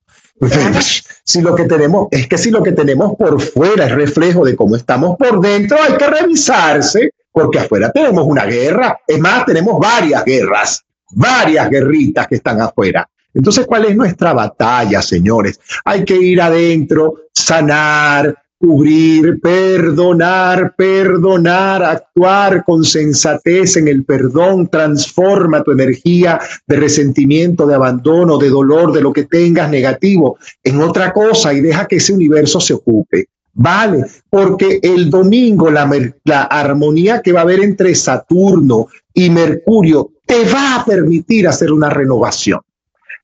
[1.25, 4.55] si lo que tenemos es que si lo que tenemos por fuera es reflejo de
[4.55, 8.97] cómo estamos por dentro, hay que revisarse, porque afuera tenemos una guerra.
[9.05, 13.05] Es más, tenemos varias guerras, varias guerritas que están afuera.
[13.35, 15.59] Entonces, ¿cuál es nuestra batalla, señores?
[15.83, 25.63] Hay que ir adentro, sanar, cubrir, perdonar, perdonar, actuar con sensatez en el perdón, transforma
[25.63, 31.11] tu energía de resentimiento, de abandono, de dolor, de lo que tengas negativo en otra
[31.11, 33.27] cosa y deja que ese universo se ocupe.
[33.53, 35.89] Vale, porque el domingo la,
[36.23, 41.71] la armonía que va a haber entre Saturno y Mercurio te va a permitir hacer
[41.71, 42.59] una renovación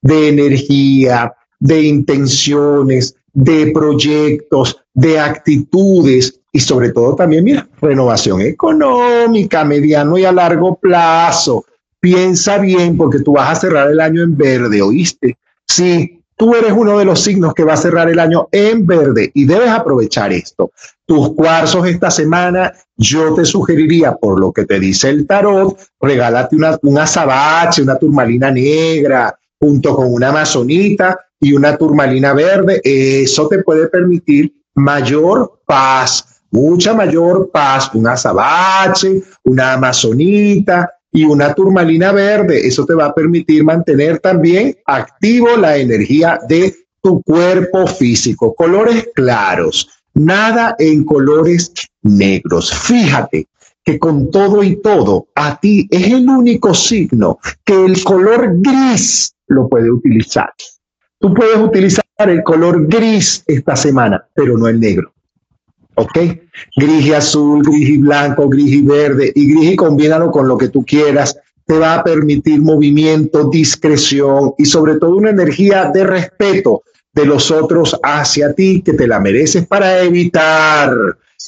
[0.01, 9.63] de energía, de intenciones, de proyectos, de actitudes y sobre todo también, mira, renovación económica,
[9.63, 11.65] mediano y a largo plazo.
[11.99, 15.37] Piensa bien porque tú vas a cerrar el año en verde, ¿oíste?
[15.67, 19.31] Sí, tú eres uno de los signos que va a cerrar el año en verde
[19.33, 20.71] y debes aprovechar esto.
[21.05, 26.55] Tus cuarzos esta semana, yo te sugeriría, por lo que te dice el tarot, regálate
[26.55, 33.47] una, un azabache, una turmalina negra, junto con una amazonita y una turmalina verde, eso
[33.47, 42.11] te puede permitir mayor paz, mucha mayor paz, un azabache, una amazonita y una turmalina
[42.11, 42.67] verde.
[42.67, 48.55] Eso te va a permitir mantener también activo la energía de tu cuerpo físico.
[48.55, 52.73] Colores claros, nada en colores negros.
[52.73, 53.47] Fíjate
[53.83, 59.33] que con todo y todo, a ti es el único signo que el color gris
[59.51, 60.51] lo puede utilizar.
[61.19, 65.13] Tú puedes utilizar el color gris esta semana, pero no el negro.
[65.95, 66.17] ¿Ok?
[66.75, 70.57] Gris y azul, gris y blanco, gris y verde, y gris y combínalo con lo
[70.57, 71.37] que tú quieras.
[71.65, 76.83] Te va a permitir movimiento, discreción y sobre todo una energía de respeto
[77.13, 80.95] de los otros hacia ti que te la mereces para evitar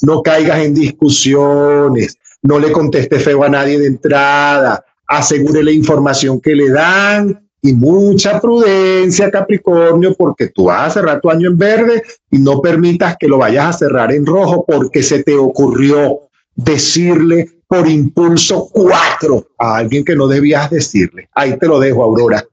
[0.01, 6.41] no caigas en discusiones, no le conteste feo a nadie de entrada, asegure la información
[6.41, 11.57] que le dan y mucha prudencia, Capricornio, porque tú vas a cerrar tu año en
[11.57, 16.27] verde y no permitas que lo vayas a cerrar en rojo porque se te ocurrió
[16.55, 21.29] decirle por impulso cuatro a alguien que no debías decirle.
[21.33, 22.43] Ahí te lo dejo, Aurora.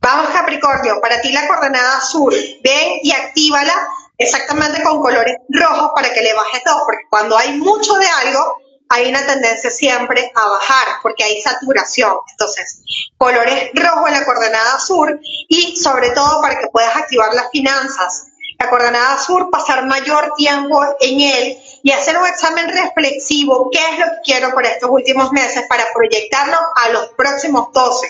[0.00, 2.32] Vamos, Capricornio, para ti la coordenada azul,
[2.62, 3.74] ven y actívala
[4.18, 8.56] exactamente con colores rojos para que le bajes dos, porque cuando hay mucho de algo,
[8.90, 12.16] hay una tendencia siempre a bajar porque hay saturación.
[12.30, 12.82] Entonces,
[13.16, 15.18] colores rojos en la coordenada sur
[15.48, 18.26] y sobre todo para que puedas activar las finanzas.
[18.58, 23.98] La coordenada sur, pasar mayor tiempo en él y hacer un examen reflexivo, qué es
[24.00, 28.06] lo que quiero por estos últimos meses para proyectarlo a los próximos 12.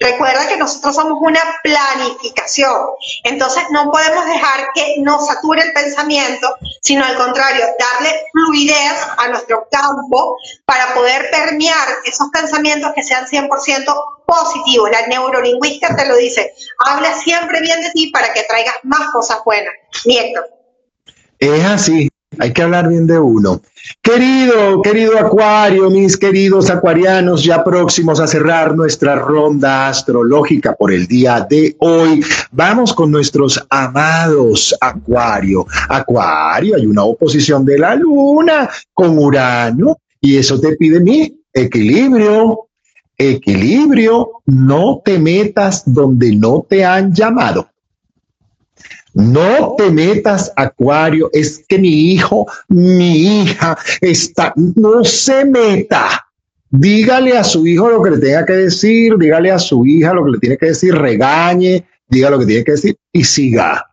[0.00, 2.74] Recuerda que nosotros somos una planificación,
[3.24, 9.28] entonces no podemos dejar que nos sature el pensamiento, sino al contrario, darle fluidez a
[9.28, 14.90] nuestro campo para poder permear esos pensamientos que sean 100% positivos.
[14.90, 19.38] La neurolingüística te lo dice, habla siempre bien de ti para que traigas más cosas
[19.44, 19.72] buenas.
[20.04, 20.40] Nieto.
[21.38, 22.08] Es así,
[22.38, 23.60] hay que hablar bien de uno.
[24.02, 31.06] Querido, querido Acuario, mis queridos acuarianos, ya próximos a cerrar nuestra ronda astrológica por el
[31.06, 35.66] día de hoy, vamos con nuestros amados Acuario.
[35.88, 42.60] Acuario, hay una oposición de la luna con Urano y eso te pide mi equilibrio.
[43.18, 47.68] Equilibrio, no te metas donde no te han llamado.
[49.16, 56.26] No te metas, Acuario, es que mi hijo, mi hija está, no se meta.
[56.68, 60.26] Dígale a su hijo lo que le tenga que decir, dígale a su hija lo
[60.26, 63.86] que le tiene que decir, regañe, diga lo que tiene que decir y siga.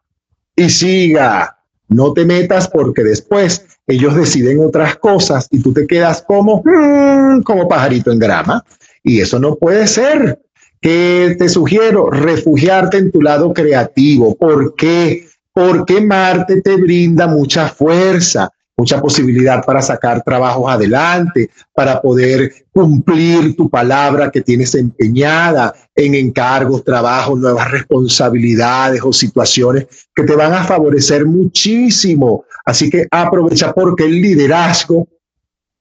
[0.57, 1.57] Y siga.
[1.88, 7.43] No te metas porque después ellos deciden otras cosas y tú te quedas como, mm,
[7.43, 8.61] como pajarito en grama.
[9.01, 10.38] Y eso no puede ser
[10.84, 14.36] que te sugiero refugiarte en tu lado creativo.
[14.36, 15.27] ¿Por qué?
[15.53, 23.55] Porque Marte te brinda mucha fuerza, mucha posibilidad para sacar trabajos adelante, para poder cumplir
[23.55, 30.53] tu palabra que tienes empeñada en encargos, trabajos, nuevas responsabilidades o situaciones que te van
[30.53, 32.43] a favorecer muchísimo.
[32.65, 35.07] Así que aprovecha porque el liderazgo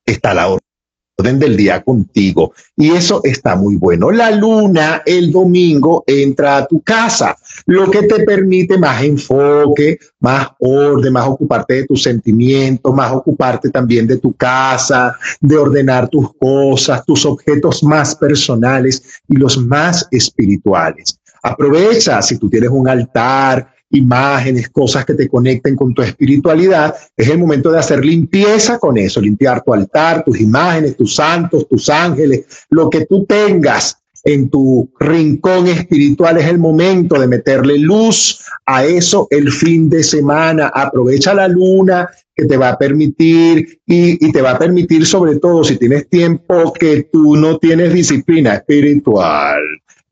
[0.06, 0.48] está a la
[1.16, 2.52] hora del día contigo.
[2.76, 4.10] Y eso está muy bueno.
[4.10, 7.36] La luna el domingo entra a tu casa,
[7.66, 13.70] lo que te permite más enfoque, más orden, más ocuparte de tus sentimientos, más ocuparte
[13.70, 20.06] también de tu casa, de ordenar tus cosas, tus objetos más personales y los más
[20.10, 21.18] espirituales.
[21.42, 27.28] Aprovecha si tú tienes un altar, imágenes, cosas que te conecten con tu espiritualidad, es
[27.28, 31.88] el momento de hacer limpieza con eso, limpiar tu altar, tus imágenes, tus santos, tus
[31.88, 38.44] ángeles, lo que tú tengas en tu rincón espiritual es el momento de meterle luz
[38.66, 40.68] a eso el fin de semana.
[40.68, 45.64] Aprovecha la luna que te va a permitir y, te va a permitir sobre todo
[45.64, 49.60] si tienes tiempo que tú no tienes disciplina espiritual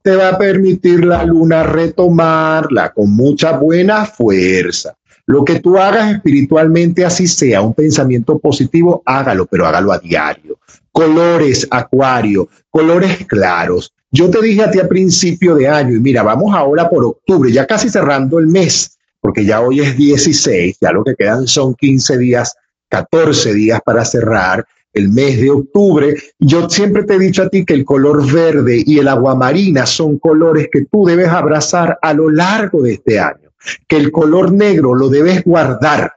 [0.03, 4.97] te va a permitir la luna retomarla con mucha buena fuerza.
[5.27, 10.59] Lo que tú hagas espiritualmente, así sea un pensamiento positivo, hágalo, pero hágalo a diario.
[10.91, 13.93] Colores, acuario, colores claros.
[14.11, 17.53] Yo te dije a ti a principio de año, y mira, vamos ahora por octubre,
[17.53, 21.75] ya casi cerrando el mes, porque ya hoy es 16, ya lo que quedan son
[21.75, 22.57] 15 días,
[22.89, 26.17] 14 días para cerrar el mes de octubre.
[26.39, 30.19] Yo siempre te he dicho a ti que el color verde y el aguamarina son
[30.19, 33.51] colores que tú debes abrazar a lo largo de este año,
[33.87, 36.13] que el color negro lo debes guardar.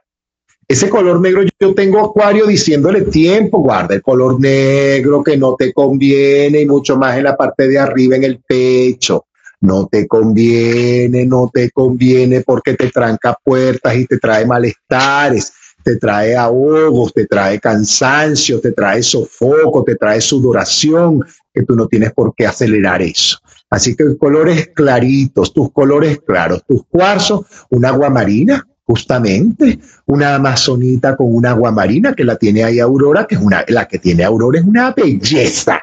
[0.66, 5.72] Ese color negro yo tengo acuario diciéndole tiempo, guarda el color negro que no te
[5.74, 9.26] conviene y mucho más en la parte de arriba en el pecho.
[9.60, 15.52] No te conviene, no te conviene porque te tranca puertas y te trae malestares,
[15.84, 21.22] te trae ahogos, te trae cansancio, te trae sofoco, te trae sudoración,
[21.52, 23.38] que tú no tienes por qué acelerar eso.
[23.70, 31.16] Así que colores claritos, tus colores claros, tus cuarzos, un agua marina, justamente, una amazonita
[31.16, 34.24] con un agua marina que la tiene ahí Aurora, que es una, la que tiene
[34.24, 35.80] Aurora es una belleza.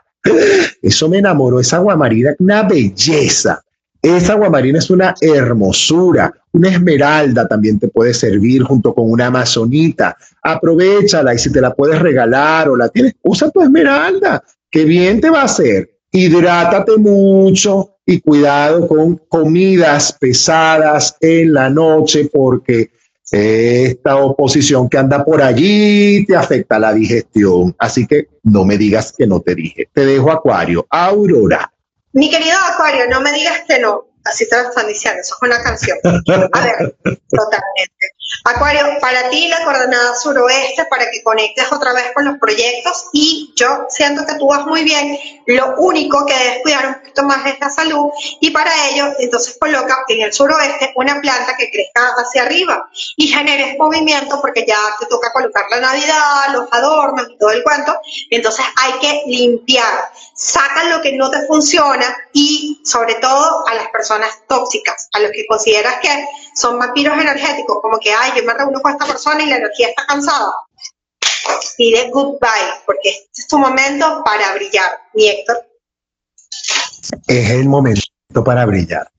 [0.82, 3.62] Eso me enamoró, esa agua marina, una belleza.
[4.02, 10.18] Esa aguamarina es una hermosura, una esmeralda también te puede servir junto con una amazonita.
[10.42, 15.22] Aprovechala y si te la puedes regalar o la tienes, usa tu esmeralda, que bien
[15.22, 15.92] te va a hacer.
[16.12, 22.90] Hidrátate mucho y cuidado con comidas pesadas en la noche porque
[23.32, 27.74] esta oposición que anda por allí te afecta la digestión.
[27.78, 29.88] Así que no me digas que no te dije.
[29.94, 30.86] Te dejo Acuario.
[30.90, 31.72] Aurora.
[32.14, 34.06] Mi querido Acuario, no me digas que no.
[34.24, 35.98] Así te lo están diciendo, eso es una canción.
[36.04, 36.96] A ver,
[37.30, 38.08] totalmente.
[38.44, 43.54] Acuario, para ti la coordenada suroeste para que conectes otra vez con los proyectos y
[43.56, 45.18] yo siento que tú vas muy bien.
[45.46, 48.10] Lo único que debes cuidar un poquito más es la salud
[48.40, 53.28] y para ello entonces coloca en el suroeste una planta que crezca hacia arriba y
[53.28, 57.96] generes movimiento porque ya te toca colocar la Navidad, los adornos y todo el cuento.
[58.32, 63.88] Entonces hay que limpiar, sacan lo que no te funciona y sobre todo a las
[63.90, 66.10] personas tóxicas, a los que consideras que
[66.56, 69.90] son vampiros energéticos, como que, ay, yo me reúno con esta persona y la energía
[69.90, 70.54] está cansada.
[71.78, 75.58] Pide goodbye, porque este es tu momento para brillar, mi Héctor.
[77.28, 78.04] Es el momento
[78.46, 79.10] para brillar.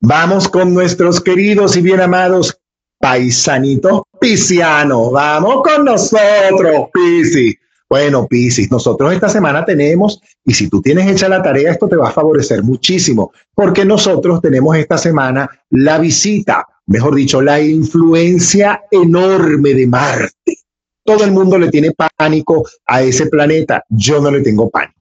[0.00, 2.58] Vamos con nuestros queridos y bien amados
[2.98, 5.10] paisanitos piscianos.
[5.12, 7.56] Vamos con nosotros, Pisi.
[7.88, 11.96] Bueno, Piscis, nosotros esta semana tenemos, y si tú tienes hecha la tarea, esto te
[11.96, 18.82] va a favorecer muchísimo, porque nosotros tenemos esta semana la visita, mejor dicho, la influencia
[18.90, 20.58] enorme de Marte.
[21.04, 25.00] Todo el mundo le tiene pánico a ese planeta, yo no le tengo pánico.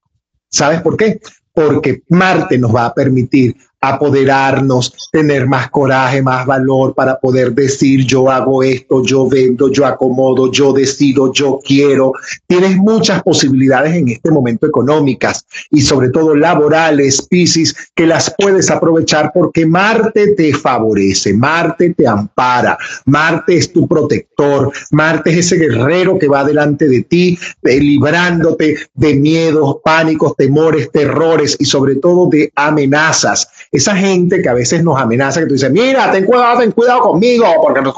[0.50, 1.20] ¿Sabes por qué?
[1.52, 8.06] Porque Marte nos va a permitir apoderarnos, tener más coraje, más valor para poder decir
[8.06, 12.14] yo hago esto, yo vendo, yo acomodo, yo decido, yo quiero.
[12.48, 18.70] Tienes muchas posibilidades en este momento económicas y sobre todo laborales, Piscis, que las puedes
[18.70, 25.58] aprovechar porque Marte te favorece, Marte te ampara, Marte es tu protector, Marte es ese
[25.58, 31.96] guerrero que va delante de ti, eh, librándote de miedos, pánicos, temores, terrores y sobre
[31.96, 36.26] todo de amenazas esa gente que a veces nos amenaza, que tú dices, mira, ten
[36.26, 37.94] cuidado, ten cuidado conmigo, porque no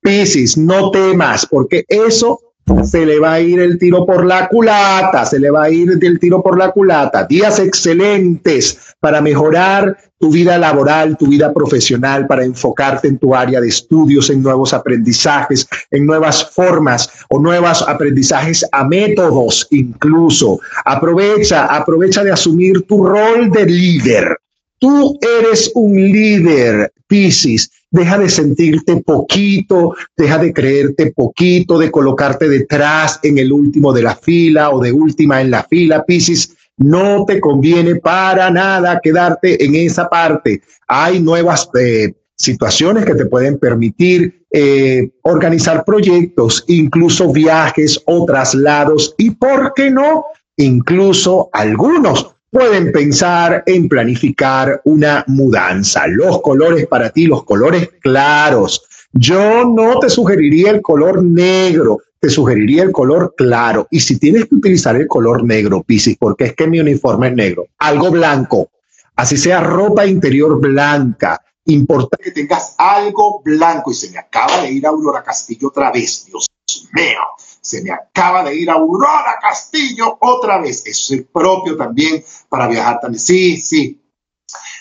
[0.00, 2.38] Piscis, no temas, porque eso
[2.84, 5.90] se le va a ir el tiro por la culata, se le va a ir
[6.00, 7.24] el tiro por la culata.
[7.24, 13.60] Días excelentes para mejorar tu vida laboral, tu vida profesional, para enfocarte en tu área
[13.60, 20.60] de estudios, en nuevos aprendizajes, en nuevas formas o nuevos aprendizajes a métodos incluso.
[20.84, 24.36] Aprovecha, aprovecha de asumir tu rol de líder.
[24.78, 27.70] Tú eres un líder, Piscis.
[27.90, 34.02] Deja de sentirte poquito, deja de creerte poquito, de colocarte detrás en el último de
[34.02, 36.54] la fila o de última en la fila, Piscis.
[36.76, 40.62] No te conviene para nada quedarte en esa parte.
[40.86, 49.14] Hay nuevas eh, situaciones que te pueden permitir eh, organizar proyectos, incluso viajes o traslados
[49.18, 50.24] y, ¿por qué no?
[50.56, 56.06] Incluso algunos pueden pensar en planificar una mudanza.
[56.06, 58.84] Los colores para ti, los colores claros.
[59.12, 63.86] Yo no te sugeriría el color negro, te sugeriría el color claro.
[63.90, 67.34] Y si tienes que utilizar el color negro, Piscis, porque es que mi uniforme es
[67.34, 68.70] negro, algo blanco,
[69.16, 71.40] así sea ropa interior blanca.
[71.66, 76.24] Importa que tengas algo blanco y se me acaba de ir Aurora Castillo otra vez,
[76.26, 76.46] Dios
[76.94, 77.20] mío
[77.68, 80.86] se me acaba de ir a Aurora Castillo otra vez.
[80.86, 83.20] Eso es propio también para viajar también.
[83.20, 84.00] Sí, sí.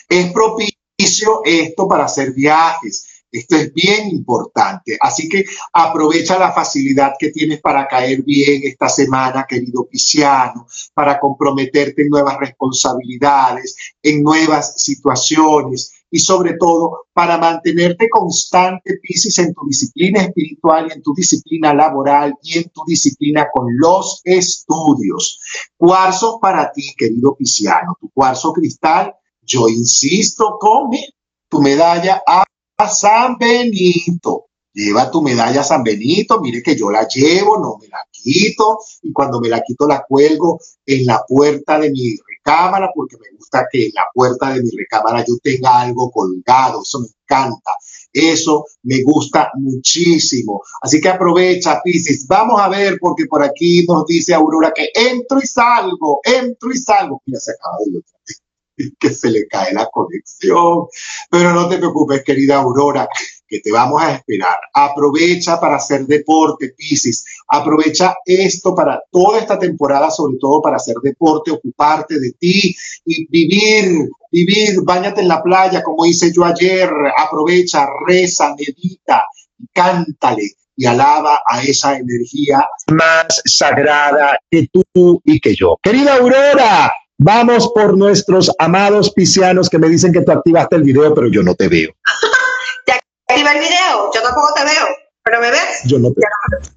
[0.07, 3.25] Es propicio esto para hacer viajes.
[3.29, 4.97] Esto es bien importante.
[5.01, 11.19] Así que aprovecha la facilidad que tienes para caer bien esta semana, querido Pisciano, para
[11.19, 19.53] comprometerte en nuevas responsabilidades, en nuevas situaciones y sobre todo para mantenerte constante, Piscis, en
[19.53, 25.39] tu disciplina espiritual y en tu disciplina laboral y en tu disciplina con los estudios.
[25.75, 31.09] Cuarzo para ti, querido Pisciano, tu cuarzo cristal, yo insisto, come
[31.49, 32.43] tu medalla a
[32.87, 34.45] San Benito.
[34.73, 38.77] Lleva tu medalla a San Benito, mire que yo la llevo, no me la quito,
[39.01, 42.15] y cuando me la quito la cuelgo en la puerta de mi
[42.47, 46.81] recámara porque me gusta que en la puerta de mi recámara yo tenga algo colgado,
[46.81, 47.71] eso me encanta.
[48.13, 50.61] Eso me gusta muchísimo.
[50.81, 52.25] Así que aprovecha, Pisces.
[52.27, 56.77] Vamos a ver, porque por aquí nos dice Aurora que entro y salgo, entro y
[56.77, 57.21] salgo.
[57.25, 58.03] Mira, se acaba de ir.
[58.99, 60.85] Que se le cae la conexión.
[61.31, 63.09] Pero no te preocupes, querida Aurora,
[63.47, 64.57] que te vamos a esperar.
[64.73, 67.25] Aprovecha para hacer deporte, Pisces.
[67.47, 72.75] Aprovecha esto para toda esta temporada, sobre todo para hacer deporte, ocuparte de ti
[73.05, 76.89] y vivir, vivir, bañate en la playa, como hice yo ayer.
[77.17, 79.25] Aprovecha, reza, medita,
[79.73, 85.77] cántale y alaba a esa energía más sagrada que tú y que yo.
[85.81, 91.13] Querida Aurora, vamos por nuestros amados piscianos que me dicen que tú activaste el video,
[91.15, 91.91] pero yo no te veo.
[93.47, 94.87] Activa el video, yo tampoco te veo,
[95.23, 95.81] pero ¿me ves?
[95.85, 96.21] Yo no te,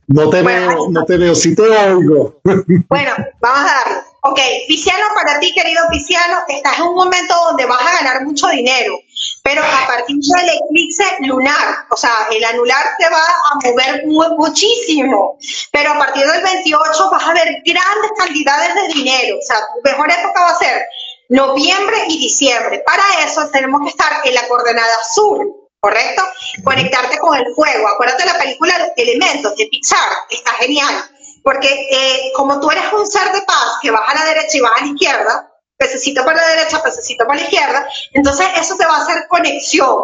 [0.09, 2.41] no te veo, no te veo, sí te oigo.
[2.89, 4.03] Bueno, vamos a darle.
[4.23, 4.39] Ok,
[4.69, 8.99] Pisciano, para ti, querido Pisciano, estás en un momento donde vas a ganar mucho dinero,
[9.43, 14.05] pero a partir del eclipse lunar, o sea, el anular te va a mover
[14.37, 15.39] muchísimo,
[15.73, 19.91] pero a partir del 28 vas a ver grandes cantidades de dinero, o sea, tu
[19.91, 20.83] mejor época va a ser
[21.31, 22.83] noviembre y diciembre.
[22.85, 26.23] Para eso tenemos que estar en la coordenada sur, ¿correcto?
[26.63, 27.89] Conectarte con el fuego.
[27.89, 30.95] Acuérdate de la película Elementos de Pixar, está genial.
[31.43, 34.61] Porque eh, como tú eres un ser de paz que vas a la derecha y
[34.61, 35.51] vas a la izquierda,
[35.81, 39.97] pececito para la derecha, pececito para la izquierda, entonces eso te va a hacer conexión.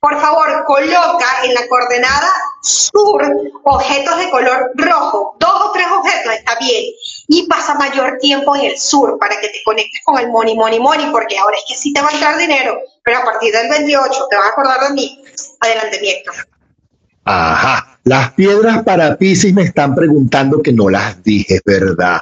[0.00, 2.30] Por favor, coloca en la coordenada
[2.62, 3.20] sur
[3.64, 6.84] objetos de color rojo, dos o tres objetos, está bien,
[7.26, 10.78] y pasa mayor tiempo en el sur para que te conectes con el money, money,
[10.78, 13.68] money, porque ahora es que sí te va a entrar dinero, pero a partir del
[13.68, 15.23] 28 te vas a acordar de mí.
[15.64, 16.08] Adelante, mi
[17.24, 17.98] Ajá.
[18.04, 22.18] Las piedras para Pisces me están preguntando que no las dije, ¿verdad?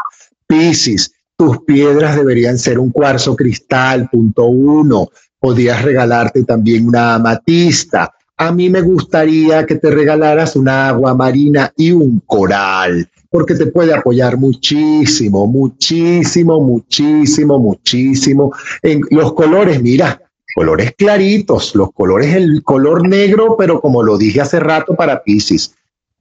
[0.47, 5.09] Pisces, tus piedras deberían ser un cuarzo cristal, punto uno.
[5.41, 8.13] Podrías regalarte también una amatista.
[8.37, 13.67] A mí me gustaría que te regalaras una agua marina y un coral, porque te
[13.67, 18.55] puede apoyar muchísimo, muchísimo, muchísimo, muchísimo.
[18.83, 20.21] En los colores, mira,
[20.55, 25.75] colores claritos, los colores, el color negro, pero como lo dije hace rato para Pisces,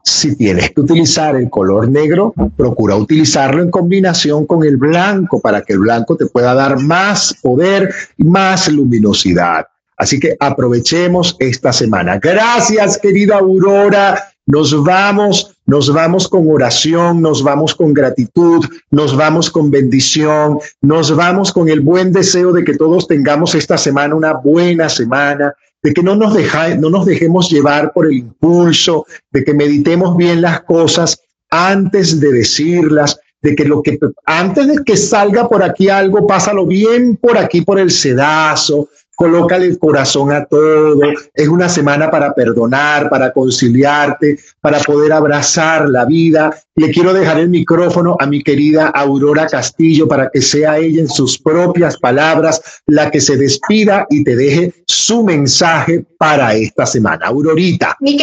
[0.03, 5.62] si tienes que utilizar el color negro, procura utilizarlo en combinación con el blanco para
[5.62, 9.68] que el blanco te pueda dar más poder y más luminosidad.
[9.98, 12.18] Así que aprovechemos esta semana.
[12.18, 14.31] Gracias, querida Aurora.
[14.52, 21.15] Nos vamos, nos vamos con oración, nos vamos con gratitud, nos vamos con bendición, nos
[21.15, 25.94] vamos con el buen deseo de que todos tengamos esta semana una buena semana, de
[25.94, 26.36] que no nos,
[26.80, 32.34] no nos dejemos llevar por el impulso, de que meditemos bien las cosas antes de
[32.34, 37.38] decirlas, de que lo que antes de que salga por aquí algo, pásalo bien por
[37.38, 38.90] aquí por el sedazo,
[39.22, 40.99] colócale el corazón a todo.
[41.35, 46.57] Es una semana para perdonar, para conciliarte, para poder abrazar la vida.
[46.76, 51.07] Le quiero dejar el micrófono a mi querida Aurora Castillo para que sea ella en
[51.07, 57.27] sus propias palabras la que se despida y te deje su mensaje para esta semana.
[57.27, 57.95] Aurorita.
[57.99, 58.18] Mi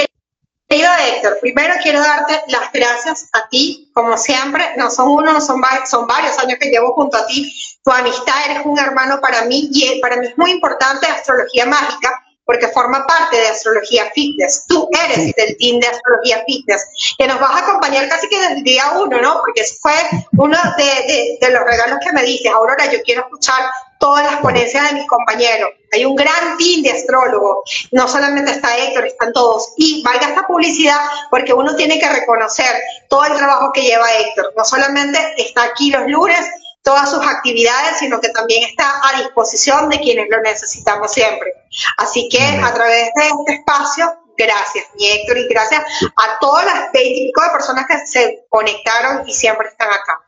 [0.69, 4.65] querido Héctor, primero quiero darte las gracias a ti, como siempre.
[4.77, 8.35] No son uno, no son, son varios años que llevo junto a ti tu amistad,
[8.51, 13.06] eres un hermano para mí y para mí es muy importante astrología mágica porque forma
[13.06, 14.64] parte de Astrología Fitness.
[14.66, 16.82] Tú eres del team de Astrología Fitness,
[17.18, 19.40] que nos vas a acompañar casi que desde el día uno, ¿no?
[19.40, 19.92] Porque eso fue
[20.38, 22.50] uno de, de, los regalos que me dices.
[22.50, 23.68] Aurora, yo quiero escuchar
[24.00, 25.72] todas las ponencias de mis compañeros.
[25.92, 27.88] Hay un gran team de astrólogos.
[27.92, 29.74] No solamente está Héctor, están todos.
[29.76, 32.80] Y valga esta publicidad porque uno tiene que reconocer
[33.10, 34.54] todo el trabajo que lleva Héctor.
[34.56, 36.46] No solamente está aquí los lunes,
[36.89, 41.52] todas sus actividades, sino que también está a disposición de quienes lo necesitamos siempre.
[41.98, 45.82] Así que a través de este espacio, gracias, mi Héctor, y gracias
[46.16, 50.19] a todas las 20 y pico de personas que se conectaron y siempre están acá.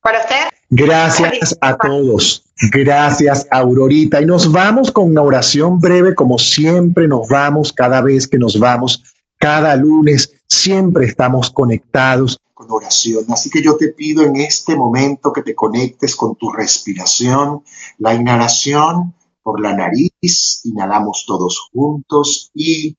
[0.00, 0.48] Para usted.
[0.68, 2.44] Gracias a todos.
[2.70, 4.22] Gracias, Aurorita.
[4.22, 8.60] Y nos vamos con una oración breve, como siempre nos vamos cada vez que nos
[8.60, 9.02] vamos,
[9.38, 13.24] cada lunes, siempre estamos conectados con oración.
[13.28, 17.64] Así que yo te pido en este momento que te conectes con tu respiración,
[17.98, 22.96] la inhalación por la nariz, inhalamos todos juntos y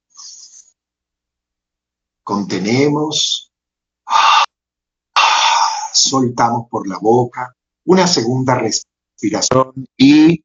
[2.24, 3.52] contenemos,
[5.94, 7.56] soltamos por la boca,
[7.86, 10.44] una segunda respiración y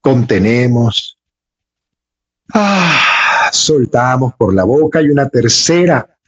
[0.00, 1.18] contenemos,
[3.52, 6.18] soltamos por la boca y una tercera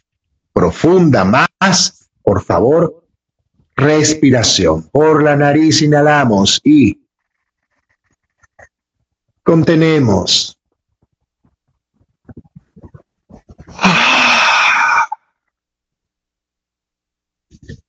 [0.52, 3.05] profunda, más, por favor,
[3.76, 4.88] respiración.
[4.90, 7.01] Por la nariz inhalamos y
[9.42, 10.56] contenemos.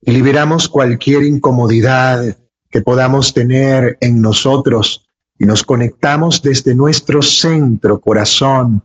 [0.04, 2.38] Y liberamos cualquier incomodidad
[2.70, 5.06] que podamos tener en nosotros
[5.38, 8.84] y nos conectamos desde nuestro centro corazón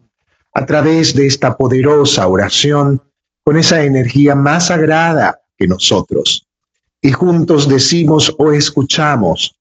[0.56, 3.02] a través de esta poderosa oración
[3.44, 6.46] con esa energía más sagrada que nosotros.
[7.02, 9.54] Y juntos decimos o escuchamos,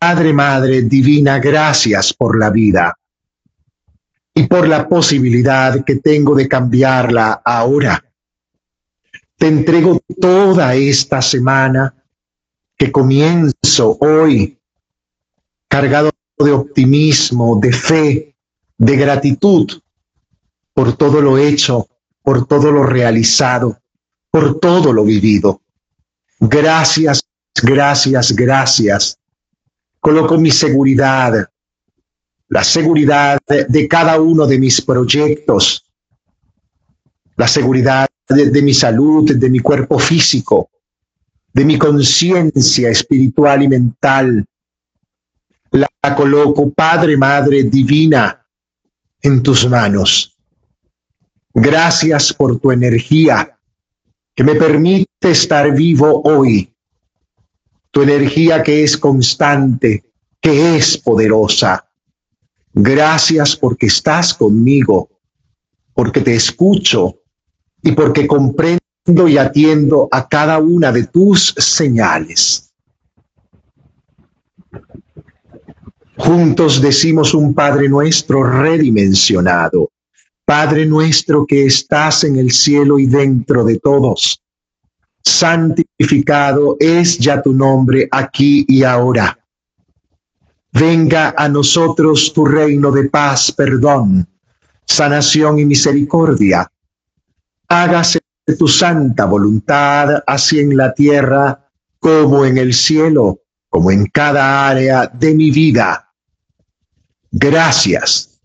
[0.00, 2.98] Padre, Madre Divina, gracias por la vida
[4.34, 8.04] y por la posibilidad que tengo de cambiarla ahora.
[9.36, 11.94] Te entrego toda esta semana
[12.76, 14.58] que comienzo hoy
[15.68, 18.35] cargado de optimismo, de fe,
[18.78, 19.70] de gratitud
[20.74, 21.88] por todo lo hecho,
[22.22, 23.78] por todo lo realizado,
[24.30, 25.62] por todo lo vivido.
[26.38, 27.22] Gracias,
[27.62, 29.18] gracias, gracias.
[30.00, 31.48] Coloco mi seguridad,
[32.48, 35.84] la seguridad de, cada uno de mis proyectos,
[37.36, 40.68] la seguridad de mi salud, de mi cuerpo físico,
[41.56, 44.44] de mi conciencia espiritual y mental.
[45.70, 48.45] La coloco, Padre, Madre Divina,
[49.22, 50.36] en tus manos.
[51.54, 53.58] Gracias por tu energía
[54.34, 56.72] que me permite estar vivo hoy.
[57.90, 60.04] Tu energía que es constante,
[60.40, 61.88] que es poderosa.
[62.74, 65.08] Gracias porque estás conmigo,
[65.94, 67.22] porque te escucho
[67.82, 68.80] y porque comprendo
[69.26, 72.65] y atiendo a cada una de tus señales.
[76.18, 79.90] Juntos decimos un Padre nuestro redimensionado.
[80.44, 84.40] Padre nuestro que estás en el cielo y dentro de todos.
[85.22, 89.38] Santificado es ya tu nombre aquí y ahora.
[90.72, 94.28] Venga a nosotros tu reino de paz, perdón,
[94.86, 96.70] sanación y misericordia.
[97.68, 98.20] Hágase
[98.58, 101.68] tu santa voluntad, así en la tierra
[101.98, 106.05] como en el cielo, como en cada área de mi vida.
[107.38, 108.40] Gracias,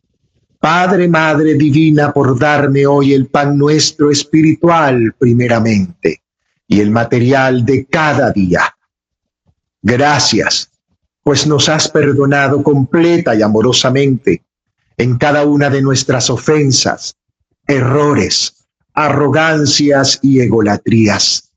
[0.59, 6.22] Padre, Madre Divina, por darme hoy el pan nuestro espiritual primeramente
[6.68, 8.76] y el material de cada día.
[9.81, 10.69] Gracias,
[11.23, 14.43] pues nos has perdonado completa y amorosamente
[14.97, 17.15] en cada una de nuestras ofensas,
[17.65, 21.49] errores, arrogancias y egolatrías.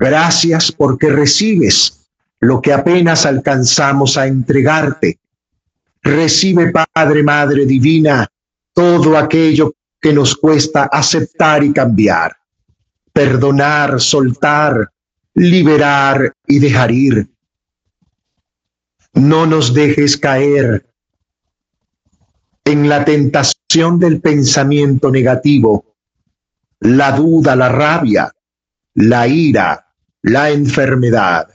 [0.00, 2.08] Gracias porque recibes
[2.40, 5.20] lo que apenas alcanzamos a entregarte.
[6.06, 8.28] Recibe, Padre, Madre Divina,
[8.72, 12.36] todo aquello que nos cuesta aceptar y cambiar,
[13.12, 14.88] perdonar, soltar,
[15.34, 17.28] liberar y dejar ir.
[19.14, 20.86] No nos dejes caer
[22.64, 25.96] en la tentación del pensamiento negativo
[26.78, 28.30] la duda, la rabia,
[28.94, 29.88] la ira,
[30.22, 31.48] la enfermedad,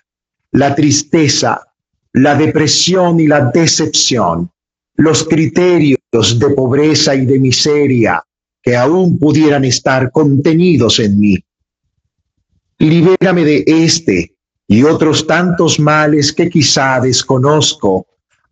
[0.52, 1.71] la tristeza,
[2.14, 4.52] la depresión y la decepción,
[4.96, 8.24] los criterios de pobreza y de miseria
[8.62, 11.38] que aún pudieran estar contenidos en mí.
[12.78, 14.36] Libérame de este
[14.68, 18.06] y otros tantos males que quizá desconozco.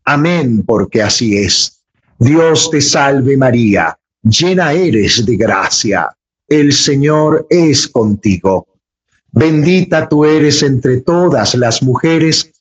[0.05, 1.81] Amén, porque así es.
[2.17, 6.09] Dios te salve María, llena eres de gracia
[6.49, 8.67] el Señor es contigo.
[9.31, 12.51] Bendita tú eres entre todas las mujeres,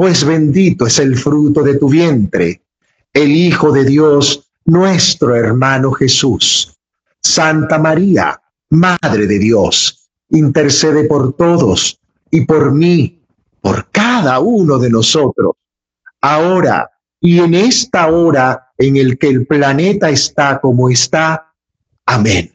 [0.00, 2.62] pues bendito es el fruto de tu vientre,
[3.12, 6.74] el Hijo de Dios, nuestro hermano Jesús.
[7.22, 8.40] Santa María,
[8.70, 12.00] Madre de Dios, intercede por todos
[12.30, 13.20] y por mí,
[13.60, 15.52] por cada uno de nosotros,
[16.22, 16.88] ahora
[17.20, 21.52] y en esta hora en el que el planeta está como está.
[22.06, 22.50] Amén.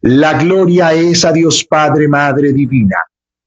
[0.00, 2.98] La gloria es a Dios Padre, Madre Divina,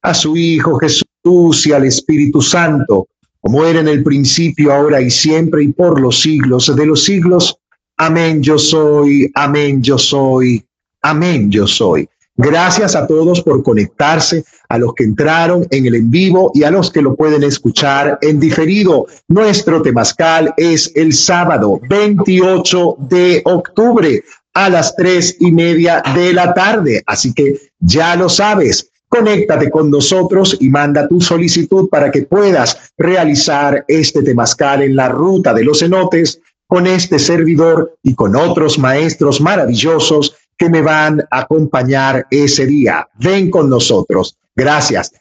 [0.02, 3.10] a su Hijo Jesús y al Espíritu Santo,
[3.48, 7.58] como era en el principio, ahora y siempre y por los siglos de los siglos.
[7.96, 10.66] Amén yo soy, amén yo soy,
[11.02, 12.10] amén yo soy.
[12.36, 16.72] Gracias a todos por conectarse, a los que entraron en el en vivo y a
[16.72, 19.06] los que lo pueden escuchar en diferido.
[19.30, 24.26] Nuestro temazcal es el sábado 28 de octubre
[24.56, 27.02] a las tres y media de la tarde.
[27.06, 28.92] Así que ya lo sabes.
[29.18, 35.10] Conéctate con nosotros y manda tu solicitud para que puedas realizar este temazcal en la
[35.10, 41.22] ruta de los cenotes con este servidor y con otros maestros maravillosos que me van
[41.32, 43.10] a acompañar ese día.
[43.16, 44.38] Ven con nosotros.
[44.56, 45.12] Gracias.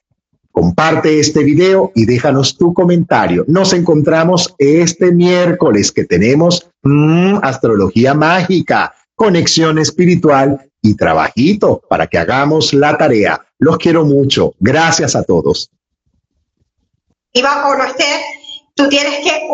[0.50, 3.46] Comparte este video y déjanos tu comentario.
[3.48, 12.18] Nos encontramos este miércoles que tenemos mm, astrología mágica, conexión espiritual y trabajito para que
[12.18, 13.44] hagamos la tarea.
[13.58, 14.54] Los quiero mucho.
[14.60, 15.70] Gracias a todos.
[17.32, 18.20] Y bajo usted,
[18.74, 19.48] tú tienes que